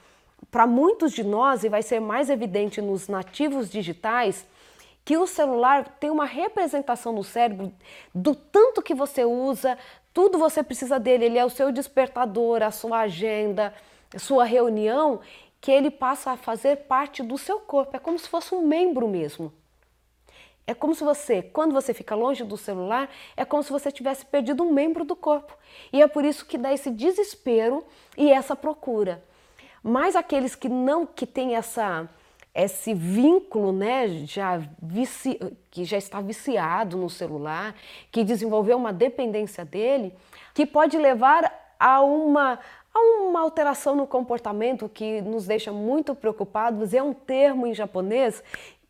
para 0.52 0.68
muitos 0.68 1.14
de 1.14 1.24
nós, 1.24 1.64
e 1.64 1.70
vai 1.70 1.82
ser 1.82 2.00
mais 2.00 2.30
evidente 2.30 2.82
nos 2.82 3.08
nativos 3.08 3.70
digitais, 3.70 4.46
que 5.04 5.18
o 5.18 5.26
celular 5.26 5.96
tem 6.00 6.12
uma 6.12 6.26
representação 6.26 7.12
no 7.12 7.24
cérebro 7.24 7.74
do 8.14 8.36
tanto 8.36 8.82
que 8.82 8.94
você 8.94 9.26
usa, 9.26 9.78
tudo 10.14 10.38
você 10.38 10.62
precisa 10.62 11.00
dele, 11.00 11.26
ele 11.26 11.40
é 11.40 11.46
o 11.46 11.50
seu 11.50 11.72
despertador, 11.72 12.62
a 12.62 12.70
sua 12.70 13.00
agenda, 13.00 13.74
sua 14.18 14.46
reunião, 14.46 15.20
que 15.62 15.72
ele 15.72 15.92
passa 15.92 16.32
a 16.32 16.38
fazer 16.38 16.78
parte 16.88 17.22
do 17.22 17.38
seu 17.38 17.60
corpo, 17.60 17.96
é 17.96 18.00
como 18.00 18.18
se 18.18 18.28
fosse 18.28 18.56
um 18.56 18.66
membro 18.66 19.08
mesmo. 19.08 19.54
É 20.66 20.74
como 20.74 20.94
se 20.94 21.04
você, 21.04 21.42
quando 21.42 21.74
você 21.74 21.96
fica 21.96 22.14
longe 22.14 22.44
do 22.44 22.56
celular, 22.56 23.10
é 23.36 23.44
como 23.44 23.64
se 23.64 23.72
você 23.72 23.92
tivesse 23.92 24.24
perdido 24.26 24.64
um 24.64 24.72
membro 24.72 25.04
do 25.04 25.16
corpo. 25.16 25.58
E 25.92 26.00
é 26.00 26.08
por 26.08 26.24
isso 26.24 26.46
que 26.46 26.60
dá 26.60 26.72
esse 26.72 26.92
desespero 26.92 27.84
e 28.16 28.32
essa 28.32 28.56
procura. 28.56 29.24
Mas 29.82 30.16
aqueles 30.16 30.54
que 30.54 30.70
não 30.70 31.08
que 31.08 31.26
têm 31.26 31.56
essa 31.56 32.08
esse 32.54 32.94
vínculo, 32.94 33.72
né, 33.72 34.08
já 34.26 34.62
vici, 34.82 35.40
que 35.72 35.86
já 35.86 35.98
está 35.98 36.20
viciado 36.20 36.98
no 36.98 37.10
celular, 37.10 37.76
que 38.12 38.24
desenvolveu 38.24 38.76
uma 38.76 38.92
dependência 38.92 39.64
dele, 39.64 40.14
que 40.54 40.66
pode 40.66 40.98
levar 40.98 41.52
a 41.80 42.02
uma 42.02 42.60
a 43.00 43.22
uma 43.22 43.42
alteração 43.42 43.96
no 43.96 44.06
comportamento 44.06 44.90
que 44.90 45.22
nos 45.22 45.46
deixa 45.46 45.72
muito 45.72 46.14
preocupados. 46.14 46.94
É 46.94 47.02
um 47.02 47.14
termo 47.14 47.66
em 47.66 47.74
japonês 47.74 48.44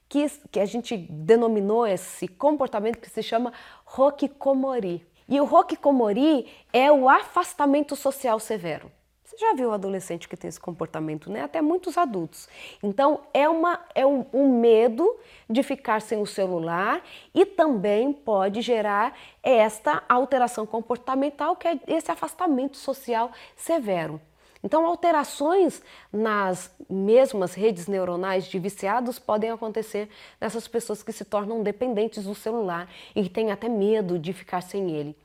que, 0.08 0.26
que 0.52 0.60
a 0.60 0.66
gente 0.66 0.98
denominou 0.98 1.86
esse 1.86 2.28
comportamento 2.28 2.98
que 2.98 3.10
se 3.10 3.22
chama 3.22 3.54
Hokikomori. 3.98 5.06
E 5.28 5.40
o 5.40 5.46
Hokikomori 5.46 6.48
é 6.74 6.92
o 6.92 7.08
afastamento 7.08 7.96
social 7.96 8.40
severo. 8.40 8.92
Já 9.40 9.54
viu 9.54 9.72
adolescente 9.72 10.28
que 10.28 10.36
tem 10.36 10.50
esse 10.50 10.60
comportamento, 10.60 11.32
né? 11.32 11.44
Até 11.44 11.62
muitos 11.62 11.98
adultos. 11.98 12.50
Então 12.84 13.22
é, 13.34 13.48
uma, 13.48 13.80
é 13.96 14.06
um, 14.06 14.26
um 14.34 14.60
medo 14.60 15.16
de 15.50 15.64
ficar 15.64 16.02
sem 16.02 16.22
o 16.22 16.26
celular 16.26 17.02
e 17.34 17.46
também 17.46 18.12
pode 18.12 18.62
gerar 18.62 19.18
esta 19.42 20.04
alteração 20.10 20.66
comportamental, 20.66 21.56
que 21.56 21.70
é 21.70 21.80
esse 21.88 22.12
afastamento 22.12 22.76
social 22.76 23.32
severo. 23.56 24.20
Então, 24.62 24.86
alterações 24.86 25.82
nas 26.12 26.70
mesmas 26.90 27.54
redes 27.54 27.88
neuronais 27.88 28.46
de 28.46 28.60
viciados 28.60 29.18
podem 29.18 29.52
acontecer 29.52 30.10
nessas 30.42 30.68
pessoas 30.68 31.02
que 31.02 31.14
se 31.14 31.24
tornam 31.24 31.64
dependentes 31.64 32.26
do 32.26 32.36
celular 32.36 32.90
e 33.16 33.24
que 33.24 33.30
têm 33.30 33.54
até 33.54 33.70
medo 33.70 34.20
de 34.20 34.34
ficar 34.34 34.60
sem 34.60 34.92
ele. 34.92 35.16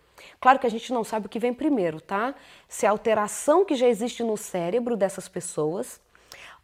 Claro 0.40 0.58
que 0.58 0.66
a 0.66 0.70
gente 0.70 0.92
não 0.92 1.04
sabe 1.04 1.26
o 1.26 1.28
que 1.28 1.38
vem 1.38 1.54
primeiro, 1.54 2.00
tá? 2.00 2.34
Se 2.68 2.86
a 2.86 2.90
alteração 2.90 3.64
que 3.64 3.74
já 3.74 3.88
existe 3.88 4.22
no 4.22 4.36
cérebro 4.36 4.96
dessas 4.96 5.28
pessoas 5.28 6.00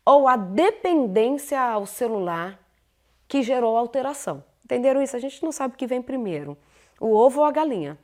ou 0.05 0.27
a 0.27 0.37
dependência 0.37 1.61
ao 1.61 1.87
celular 1.87 2.59
que 3.29 3.42
gerou 3.42 3.77
a 3.77 3.81
alteração. 3.81 4.42
Entenderam 4.64 5.03
isso? 5.03 5.16
A 5.16 5.20
gente 5.20 5.42
não 5.42 5.53
sabe 5.53 5.75
o 5.75 5.77
que 5.77 5.87
vem 5.87 6.03
primeiro, 6.03 6.57
o 6.99 7.14
ovo 7.14 7.40
ou 7.40 7.46
a 7.46 7.51
galinha, 7.51 7.99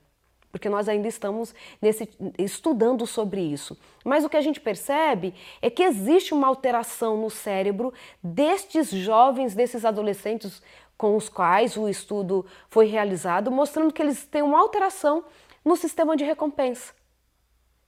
porque 0.51 0.69
nós 0.69 0.89
ainda 0.89 1.09
estamos 1.09 1.55
nesse, 1.83 2.09
estudando 2.39 3.07
sobre 3.07 3.41
isso. 3.41 3.77
Mas 4.05 4.25
o 4.25 4.29
que 4.29 4.37
a 4.37 4.41
gente 4.41 4.61
percebe 4.61 5.35
é 5.61 5.69
que 5.69 5.83
existe 5.83 6.33
uma 6.33 6.47
alteração 6.47 7.17
no 7.17 7.31
cérebro 7.31 7.93
destes 8.23 8.91
jovens, 8.91 9.55
desses 9.55 9.85
adolescentes 9.85 10.63
com 10.97 11.15
os 11.17 11.29
quais 11.29 11.77
o 11.77 11.89
estudo 11.89 12.47
foi 12.69 12.87
realizado, 12.87 13.51
mostrando 13.51 13.93
que 13.93 14.01
eles 14.01 14.25
têm 14.25 14.43
uma 14.43 14.59
alteração 14.59 15.25
no 15.67 15.77
sistema 15.77 16.17
de 16.17 16.23
recompensa, 16.23 16.95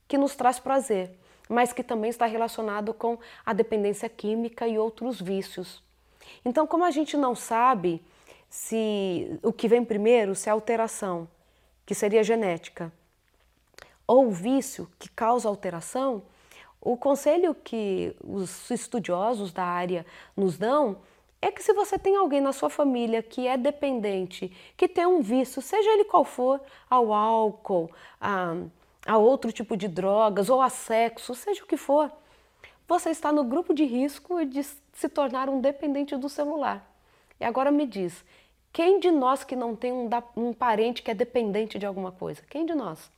que 0.08 0.18
nos 0.18 0.34
traz 0.34 0.58
prazer, 0.58 1.16
mas 1.48 1.72
que 1.72 1.84
também 1.84 2.10
está 2.10 2.26
relacionado 2.26 2.92
com 2.92 3.16
a 3.46 3.52
dependência 3.52 4.08
química 4.08 4.66
e 4.66 4.76
outros 4.76 5.20
vícios. 5.20 5.80
Então, 6.44 6.66
como 6.66 6.82
a 6.82 6.90
gente 6.90 7.16
não 7.16 7.36
sabe 7.36 8.02
se 8.50 9.38
o 9.44 9.52
que 9.52 9.68
vem 9.68 9.84
primeiro, 9.84 10.34
se 10.34 10.48
é 10.48 10.50
a 10.50 10.54
alteração, 10.54 11.28
que 11.86 11.94
seria 11.94 12.24
genética, 12.24 12.92
ou 14.08 14.26
o 14.26 14.32
vício 14.32 14.90
que 14.98 15.08
causa 15.08 15.48
alteração, 15.48 16.24
o 16.80 16.96
conselho 16.96 17.54
que 17.54 18.12
os 18.24 18.68
estudiosos 18.72 19.52
da 19.52 19.64
área 19.64 20.04
nos 20.36 20.58
dão 20.58 20.98
é 21.40 21.50
que 21.50 21.62
se 21.62 21.72
você 21.72 21.98
tem 21.98 22.16
alguém 22.16 22.40
na 22.40 22.52
sua 22.52 22.68
família 22.68 23.22
que 23.22 23.46
é 23.46 23.56
dependente, 23.56 24.52
que 24.76 24.88
tem 24.88 25.06
um 25.06 25.20
vício, 25.20 25.62
seja 25.62 25.90
ele 25.90 26.04
qual 26.04 26.24
for, 26.24 26.60
ao 26.90 27.12
álcool, 27.12 27.90
a, 28.20 28.56
a 29.06 29.16
outro 29.18 29.52
tipo 29.52 29.76
de 29.76 29.86
drogas 29.86 30.50
ou 30.50 30.60
a 30.60 30.68
sexo, 30.68 31.34
seja 31.34 31.62
o 31.62 31.66
que 31.66 31.76
for, 31.76 32.12
você 32.88 33.10
está 33.10 33.32
no 33.32 33.44
grupo 33.44 33.72
de 33.72 33.84
risco 33.84 34.44
de 34.44 34.62
se 34.64 35.08
tornar 35.08 35.48
um 35.48 35.60
dependente 35.60 36.16
do 36.16 36.28
celular. 36.28 36.84
E 37.38 37.44
agora 37.44 37.70
me 37.70 37.86
diz, 37.86 38.24
quem 38.72 38.98
de 38.98 39.10
nós 39.10 39.44
que 39.44 39.54
não 39.54 39.76
tem 39.76 39.92
um, 39.92 40.08
um 40.36 40.52
parente 40.52 41.02
que 41.02 41.10
é 41.10 41.14
dependente 41.14 41.78
de 41.78 41.86
alguma 41.86 42.10
coisa? 42.10 42.42
Quem 42.48 42.66
de 42.66 42.74
nós? 42.74 43.10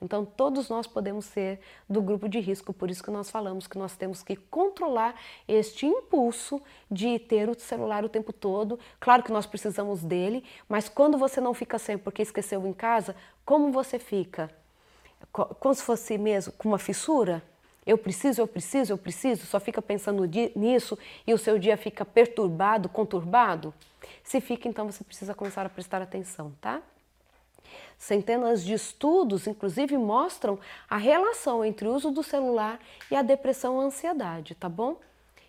Então, 0.00 0.24
todos 0.24 0.68
nós 0.68 0.86
podemos 0.86 1.26
ser 1.26 1.60
do 1.88 2.00
grupo 2.00 2.28
de 2.28 2.40
risco, 2.40 2.72
por 2.72 2.90
isso 2.90 3.02
que 3.02 3.10
nós 3.10 3.30
falamos 3.30 3.66
que 3.66 3.78
nós 3.78 3.96
temos 3.96 4.22
que 4.22 4.36
controlar 4.36 5.14
este 5.46 5.86
impulso 5.86 6.60
de 6.90 7.18
ter 7.18 7.48
o 7.48 7.58
celular 7.58 8.04
o 8.04 8.08
tempo 8.08 8.32
todo. 8.32 8.78
Claro 8.98 9.22
que 9.22 9.32
nós 9.32 9.46
precisamos 9.46 10.02
dele, 10.02 10.44
mas 10.68 10.88
quando 10.88 11.18
você 11.18 11.40
não 11.40 11.52
fica 11.52 11.78
sem 11.78 11.98
porque 11.98 12.22
esqueceu 12.22 12.66
em 12.66 12.72
casa, 12.72 13.14
como 13.44 13.70
você 13.70 13.98
fica? 13.98 14.50
Como 15.32 15.74
se 15.74 15.82
fosse 15.82 16.16
mesmo 16.16 16.52
com 16.52 16.68
uma 16.68 16.78
fissura? 16.78 17.42
Eu 17.86 17.98
preciso, 17.98 18.40
eu 18.40 18.46
preciso, 18.46 18.92
eu 18.92 18.98
preciso, 18.98 19.46
só 19.46 19.58
fica 19.58 19.80
pensando 19.80 20.24
nisso 20.54 20.98
e 21.26 21.32
o 21.32 21.38
seu 21.38 21.58
dia 21.58 21.76
fica 21.76 22.04
perturbado, 22.04 22.88
conturbado? 22.88 23.74
Se 24.22 24.40
fica, 24.40 24.68
então 24.68 24.86
você 24.90 25.02
precisa 25.02 25.34
começar 25.34 25.64
a 25.66 25.68
prestar 25.68 26.02
atenção, 26.02 26.52
tá? 26.60 26.82
Centenas 28.00 28.64
de 28.64 28.72
estudos, 28.72 29.46
inclusive, 29.46 29.98
mostram 29.98 30.58
a 30.88 30.96
relação 30.96 31.62
entre 31.62 31.86
o 31.86 31.94
uso 31.94 32.10
do 32.10 32.22
celular 32.22 32.80
e 33.10 33.14
a 33.14 33.20
depressão 33.20 33.76
e 33.76 33.84
a 33.84 33.86
ansiedade, 33.88 34.54
tá 34.54 34.70
bom? 34.70 34.96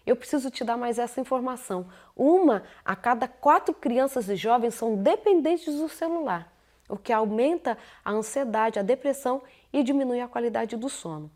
Eu 0.05 0.17
preciso 0.17 0.51
te 0.51 0.61
dar 0.61 0.75
mais 0.75 0.99
essa 0.99 1.21
informação. 1.21 1.87
Uma 2.13 2.63
a 2.83 2.93
cada 2.93 3.25
quatro 3.25 3.73
crianças 3.73 4.27
e 4.27 4.35
jovens 4.35 4.73
são 4.73 4.97
dependentes 4.97 5.73
do 5.77 5.87
celular, 5.87 6.51
o 6.89 6.97
que 6.97 7.13
aumenta 7.13 7.77
a 8.03 8.11
ansiedade, 8.11 8.77
a 8.77 8.83
depressão 8.83 9.41
e 9.71 9.81
diminui 9.81 10.19
a 10.19 10.27
qualidade 10.27 10.75
do 10.75 10.89
sono. 10.89 11.31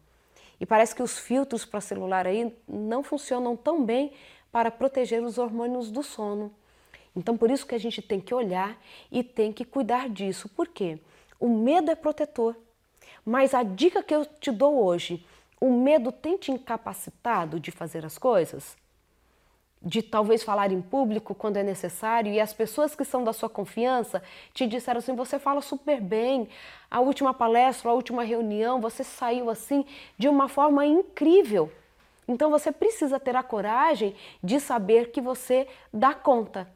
E 0.59 0.65
parece 0.65 0.93
que 0.93 1.01
os 1.01 1.17
filtros 1.17 1.63
para 1.63 1.79
celular 1.79 2.27
aí 2.27 2.53
não 2.67 3.01
funcionam 3.01 3.55
tão 3.55 3.85
bem 3.85 4.11
para 4.51 4.69
proteger 4.69 5.23
os 5.23 5.37
hormônios 5.37 5.89
do 5.89 6.03
sono. 6.03 6.53
Então, 7.15 7.37
por 7.37 7.49
isso 7.49 7.65
que 7.65 7.75
a 7.75 7.79
gente 7.79 8.01
tem 8.01 8.19
que 8.19 8.33
olhar 8.33 8.77
e 9.11 9.23
tem 9.23 9.53
que 9.53 9.63
cuidar 9.63 10.09
disso. 10.09 10.49
Por 10.49 10.67
quê? 10.67 10.99
O 11.39 11.47
medo 11.47 11.89
é 11.89 11.95
protetor. 11.95 12.55
Mas 13.25 13.53
a 13.53 13.63
dica 13.63 14.03
que 14.03 14.13
eu 14.13 14.25
te 14.25 14.51
dou 14.51 14.83
hoje, 14.83 15.25
o 15.59 15.71
medo 15.71 16.11
tem 16.11 16.37
te 16.37 16.51
incapacitado 16.51 17.59
de 17.59 17.71
fazer 17.71 18.05
as 18.05 18.17
coisas? 18.17 18.77
De 19.81 20.01
talvez 20.01 20.43
falar 20.43 20.71
em 20.71 20.81
público 20.81 21.33
quando 21.33 21.57
é 21.57 21.63
necessário 21.63 22.33
e 22.33 22.39
as 22.39 22.53
pessoas 22.53 22.95
que 22.95 23.05
são 23.05 23.23
da 23.23 23.31
sua 23.31 23.49
confiança 23.49 24.21
te 24.53 24.67
disseram 24.67 24.99
assim: 24.99 25.15
você 25.15 25.39
fala 25.39 25.61
super 25.61 26.01
bem, 26.01 26.49
a 26.89 26.99
última 26.99 27.33
palestra, 27.33 27.89
a 27.89 27.93
última 27.93 28.23
reunião, 28.23 28.81
você 28.81 29.03
saiu 29.03 29.49
assim 29.49 29.85
de 30.17 30.27
uma 30.27 30.49
forma 30.49 30.85
incrível. 30.85 31.71
Então 32.27 32.49
você 32.49 32.71
precisa 32.71 33.19
ter 33.19 33.35
a 33.35 33.43
coragem 33.43 34.15
de 34.43 34.59
saber 34.59 35.11
que 35.11 35.21
você 35.21 35.67
dá 35.93 36.13
conta 36.13 36.74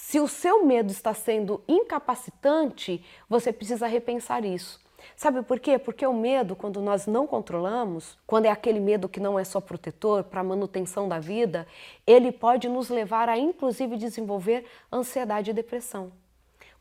se 0.00 0.20
o 0.20 0.28
seu 0.28 0.64
medo 0.64 0.92
está 0.92 1.12
sendo 1.12 1.60
incapacitante, 1.66 3.04
você 3.28 3.52
precisa 3.52 3.88
repensar 3.88 4.44
isso. 4.44 4.80
Sabe 5.16 5.42
por 5.42 5.58
quê? 5.58 5.76
Porque 5.76 6.06
o 6.06 6.14
medo, 6.14 6.54
quando 6.54 6.80
nós 6.80 7.06
não 7.06 7.26
controlamos, 7.26 8.16
quando 8.24 8.46
é 8.46 8.48
aquele 8.48 8.78
medo 8.78 9.08
que 9.08 9.18
não 9.18 9.36
é 9.36 9.42
só 9.42 9.60
protetor 9.60 10.22
para 10.22 10.42
manutenção 10.42 11.08
da 11.08 11.18
vida, 11.18 11.66
ele 12.06 12.30
pode 12.30 12.68
nos 12.68 12.88
levar 12.88 13.28
a 13.28 13.36
inclusive 13.36 13.96
desenvolver 13.96 14.64
ansiedade 14.90 15.50
e 15.50 15.54
depressão, 15.54 16.12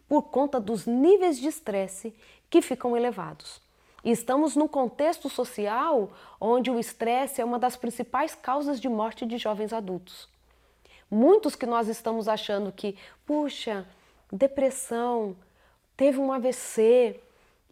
por 0.07 0.29
conta 0.29 0.59
dos 0.59 0.85
níveis 0.85 1.39
de 1.39 1.47
estresse 1.47 2.15
que 2.51 2.61
ficam 2.61 2.95
elevados. 2.95 3.59
E 4.05 4.11
estamos 4.11 4.55
num 4.55 4.67
contexto 4.67 5.27
social 5.27 6.11
onde 6.39 6.69
o 6.69 6.79
estresse 6.79 7.41
é 7.41 7.45
uma 7.45 7.57
das 7.57 7.75
principais 7.75 8.35
causas 8.35 8.79
de 8.79 8.87
morte 8.87 9.25
de 9.25 9.39
jovens 9.39 9.73
adultos. 9.73 10.29
Muitos 11.09 11.55
que 11.55 11.65
nós 11.65 11.87
estamos 11.87 12.27
achando 12.27 12.71
que, 12.71 12.97
puxa, 13.25 13.85
depressão, 14.31 15.35
teve 15.95 16.19
um 16.19 16.31
AVC, 16.31 17.19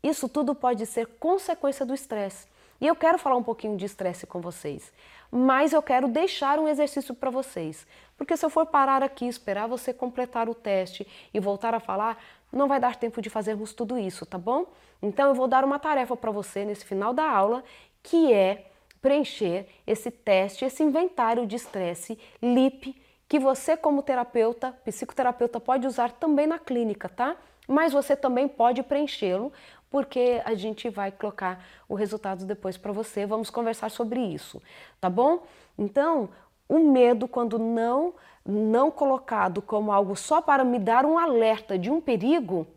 isso 0.02 0.30
tudo 0.30 0.56
pode 0.56 0.86
ser 0.86 1.08
consequência 1.20 1.86
do 1.86 1.94
estresse. 1.94 2.48
E 2.80 2.88
eu 2.88 2.96
quero 2.96 3.18
falar 3.18 3.36
um 3.36 3.44
pouquinho 3.44 3.78
de 3.78 3.86
estresse 3.86 4.28
com 4.28 4.42
vocês, 4.42 4.92
mas 5.32 5.74
eu 5.74 5.82
quero 5.82 6.08
deixar 6.08 6.60
um 6.60 6.68
exercício 6.68 7.16
para 7.16 7.30
vocês, 7.30 7.88
porque 8.18 8.36
se 8.36 8.46
eu 8.46 8.50
for 8.50 8.66
parar 8.66 9.02
aqui, 9.02 9.26
esperar 9.26 9.68
você 9.68 9.94
completar 9.94 10.50
o 10.50 10.56
teste 10.56 11.08
e 11.34 11.40
voltar 11.40 11.74
a 11.74 11.80
falar, 11.80 12.22
não 12.52 12.68
vai 12.68 12.80
dar 12.80 12.96
tempo 12.96 13.22
de 13.22 13.30
fazermos 13.30 13.74
tudo 13.74 13.98
isso, 13.98 14.26
tá 14.26 14.38
bom? 14.38 14.66
Então 15.02 15.30
eu 15.30 15.36
vou 15.36 15.48
dar 15.48 15.64
uma 15.64 15.80
tarefa 15.80 16.16
para 16.16 16.32
você 16.32 16.66
nesse 16.66 16.86
final 16.86 17.14
da 17.14 17.30
aula, 17.30 17.64
que 18.04 18.32
é 18.34 18.72
preencher 19.02 19.68
esse 19.86 20.12
teste, 20.12 20.66
esse 20.66 20.84
inventário 20.84 21.46
de 21.46 21.56
estresse 21.56 22.18
LIP 22.42 22.96
que 23.28 23.40
você, 23.40 23.76
como 23.76 24.04
terapeuta, 24.04 24.72
psicoterapeuta, 24.84 25.60
pode 25.60 25.88
usar 25.88 26.12
também 26.12 26.46
na 26.48 26.60
clínica, 26.60 27.10
tá? 27.10 27.36
Mas 27.68 27.92
você 27.92 28.16
também 28.16 28.48
pode 28.48 28.84
preenchê-lo, 28.84 29.52
porque 29.90 30.42
a 30.46 30.54
gente 30.54 30.90
vai 30.90 31.12
colocar 31.12 31.64
o 31.90 31.96
resultado 31.96 32.46
depois 32.46 32.78
para 32.78 32.92
você. 32.92 33.26
Vamos 33.26 33.50
conversar 33.50 33.90
sobre 33.90 34.20
isso, 34.20 34.62
tá 35.02 35.10
bom? 35.10 35.44
Então, 35.78 36.30
o 36.70 36.80
medo, 36.80 37.28
quando 37.28 37.58
não, 37.58 38.14
não 38.46 38.92
colocado 38.92 39.62
como 39.62 39.92
algo 39.92 40.16
só 40.16 40.42
para 40.42 40.64
me 40.64 40.78
dar 40.78 41.06
um 41.06 41.18
alerta 41.18 41.78
de 41.78 41.90
um 41.90 42.00
perigo, 42.00 42.68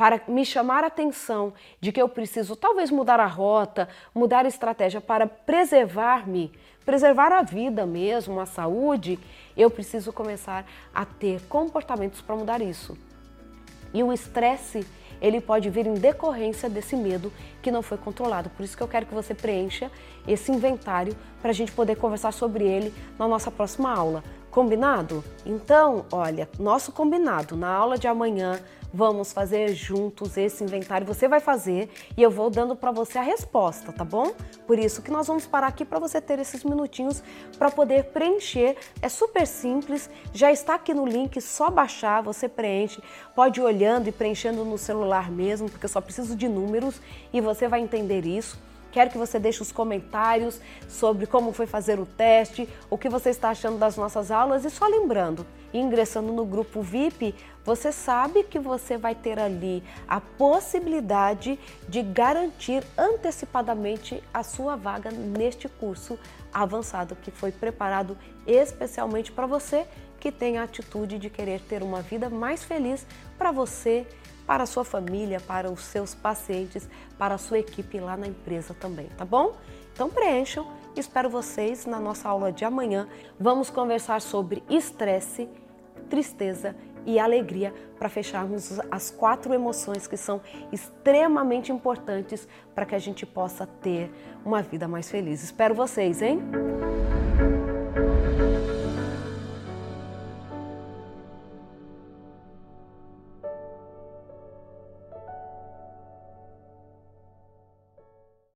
para 0.00 0.18
me 0.26 0.46
chamar 0.46 0.82
a 0.82 0.86
atenção 0.86 1.52
de 1.78 1.92
que 1.92 2.00
eu 2.00 2.08
preciso 2.08 2.56
talvez 2.56 2.90
mudar 2.90 3.20
a 3.20 3.26
rota, 3.26 3.86
mudar 4.14 4.46
a 4.46 4.48
estratégia 4.48 4.98
para 4.98 5.26
preservar-me, 5.26 6.50
preservar 6.86 7.30
a 7.30 7.42
vida 7.42 7.84
mesmo, 7.84 8.40
a 8.40 8.46
saúde, 8.46 9.18
eu 9.54 9.70
preciso 9.70 10.10
começar 10.10 10.64
a 10.94 11.04
ter 11.04 11.42
comportamentos 11.50 12.22
para 12.22 12.34
mudar 12.34 12.62
isso. 12.62 12.96
E 13.92 14.02
o 14.02 14.10
estresse, 14.10 14.86
ele 15.20 15.38
pode 15.38 15.68
vir 15.68 15.86
em 15.86 15.92
decorrência 15.92 16.70
desse 16.70 16.96
medo 16.96 17.30
que 17.60 17.70
não 17.70 17.82
foi 17.82 17.98
controlado. 17.98 18.48
Por 18.48 18.64
isso 18.64 18.74
que 18.74 18.82
eu 18.82 18.88
quero 18.88 19.04
que 19.04 19.12
você 19.12 19.34
preencha 19.34 19.92
esse 20.26 20.50
inventário 20.50 21.14
para 21.42 21.50
a 21.50 21.54
gente 21.54 21.72
poder 21.72 21.96
conversar 21.96 22.32
sobre 22.32 22.64
ele 22.64 22.94
na 23.18 23.28
nossa 23.28 23.50
próxima 23.50 23.92
aula. 23.92 24.24
Combinado? 24.50 25.22
Então, 25.44 26.06
olha, 26.10 26.48
nosso 26.58 26.90
combinado 26.90 27.54
na 27.54 27.68
aula 27.68 27.98
de 27.98 28.08
amanhã 28.08 28.58
Vamos 28.92 29.32
fazer 29.32 29.72
juntos 29.72 30.36
esse 30.36 30.64
inventário. 30.64 31.06
Você 31.06 31.28
vai 31.28 31.38
fazer 31.38 31.88
e 32.16 32.22
eu 32.22 32.30
vou 32.30 32.50
dando 32.50 32.74
para 32.74 32.90
você 32.90 33.18
a 33.18 33.22
resposta, 33.22 33.92
tá 33.92 34.04
bom? 34.04 34.32
Por 34.66 34.78
isso 34.78 35.00
que 35.00 35.10
nós 35.10 35.28
vamos 35.28 35.46
parar 35.46 35.68
aqui 35.68 35.84
para 35.84 36.00
você 36.00 36.20
ter 36.20 36.40
esses 36.40 36.64
minutinhos 36.64 37.22
para 37.56 37.70
poder 37.70 38.06
preencher. 38.06 38.76
É 39.00 39.08
super 39.08 39.46
simples, 39.46 40.10
já 40.32 40.50
está 40.50 40.74
aqui 40.74 40.92
no 40.92 41.06
link, 41.06 41.40
só 41.40 41.70
baixar, 41.70 42.20
você 42.20 42.48
preenche. 42.48 43.00
Pode 43.34 43.60
ir 43.60 43.62
olhando 43.62 44.08
e 44.08 44.12
preenchendo 44.12 44.64
no 44.64 44.76
celular 44.76 45.30
mesmo, 45.30 45.70
porque 45.70 45.84
eu 45.84 45.90
só 45.90 46.00
preciso 46.00 46.34
de 46.34 46.48
números 46.48 47.00
e 47.32 47.40
você 47.40 47.68
vai 47.68 47.80
entender 47.80 48.26
isso. 48.26 48.69
Quero 48.92 49.10
que 49.10 49.18
você 49.18 49.38
deixe 49.38 49.62
os 49.62 49.72
comentários 49.72 50.60
sobre 50.88 51.26
como 51.26 51.52
foi 51.52 51.66
fazer 51.66 51.98
o 51.98 52.06
teste, 52.06 52.68
o 52.88 52.98
que 52.98 53.08
você 53.08 53.30
está 53.30 53.50
achando 53.50 53.78
das 53.78 53.96
nossas 53.96 54.30
aulas. 54.30 54.64
E 54.64 54.70
só 54.70 54.86
lembrando, 54.86 55.46
ingressando 55.72 56.32
no 56.32 56.44
grupo 56.44 56.82
VIP, 56.82 57.34
você 57.64 57.92
sabe 57.92 58.42
que 58.44 58.58
você 58.58 58.96
vai 58.96 59.14
ter 59.14 59.38
ali 59.38 59.82
a 60.08 60.20
possibilidade 60.20 61.58
de 61.88 62.02
garantir 62.02 62.82
antecipadamente 62.96 64.22
a 64.32 64.42
sua 64.42 64.76
vaga 64.76 65.10
neste 65.10 65.68
curso 65.68 66.18
avançado 66.52 67.14
que 67.16 67.30
foi 67.30 67.52
preparado 67.52 68.18
especialmente 68.46 69.30
para 69.30 69.46
você 69.46 69.86
que 70.20 70.30
tem 70.30 70.58
a 70.58 70.64
atitude 70.64 71.18
de 71.18 71.30
querer 71.30 71.60
ter 71.60 71.82
uma 71.82 72.02
vida 72.02 72.28
mais 72.28 72.62
feliz 72.62 73.06
para 73.38 73.50
você, 73.50 74.06
para 74.50 74.64
a 74.64 74.66
sua 74.66 74.84
família, 74.84 75.38
para 75.38 75.70
os 75.70 75.80
seus 75.80 76.12
pacientes, 76.12 76.88
para 77.16 77.36
a 77.36 77.38
sua 77.38 77.60
equipe 77.60 78.00
lá 78.00 78.16
na 78.16 78.26
empresa 78.26 78.74
também, 78.74 79.06
tá 79.16 79.24
bom? 79.24 79.54
Então 79.92 80.10
preencham. 80.10 80.66
Espero 80.96 81.30
vocês 81.30 81.86
na 81.86 82.00
nossa 82.00 82.28
aula 82.28 82.50
de 82.50 82.64
amanhã. 82.64 83.06
Vamos 83.38 83.70
conversar 83.70 84.20
sobre 84.20 84.60
estresse, 84.68 85.48
tristeza 86.08 86.74
e 87.06 87.16
alegria 87.16 87.72
para 87.96 88.08
fecharmos 88.08 88.80
as 88.90 89.08
quatro 89.08 89.54
emoções 89.54 90.08
que 90.08 90.16
são 90.16 90.40
extremamente 90.72 91.70
importantes 91.70 92.48
para 92.74 92.84
que 92.84 92.96
a 92.96 92.98
gente 92.98 93.24
possa 93.24 93.68
ter 93.68 94.10
uma 94.44 94.62
vida 94.62 94.88
mais 94.88 95.08
feliz. 95.08 95.44
Espero 95.44 95.76
vocês, 95.76 96.20
hein? 96.20 96.40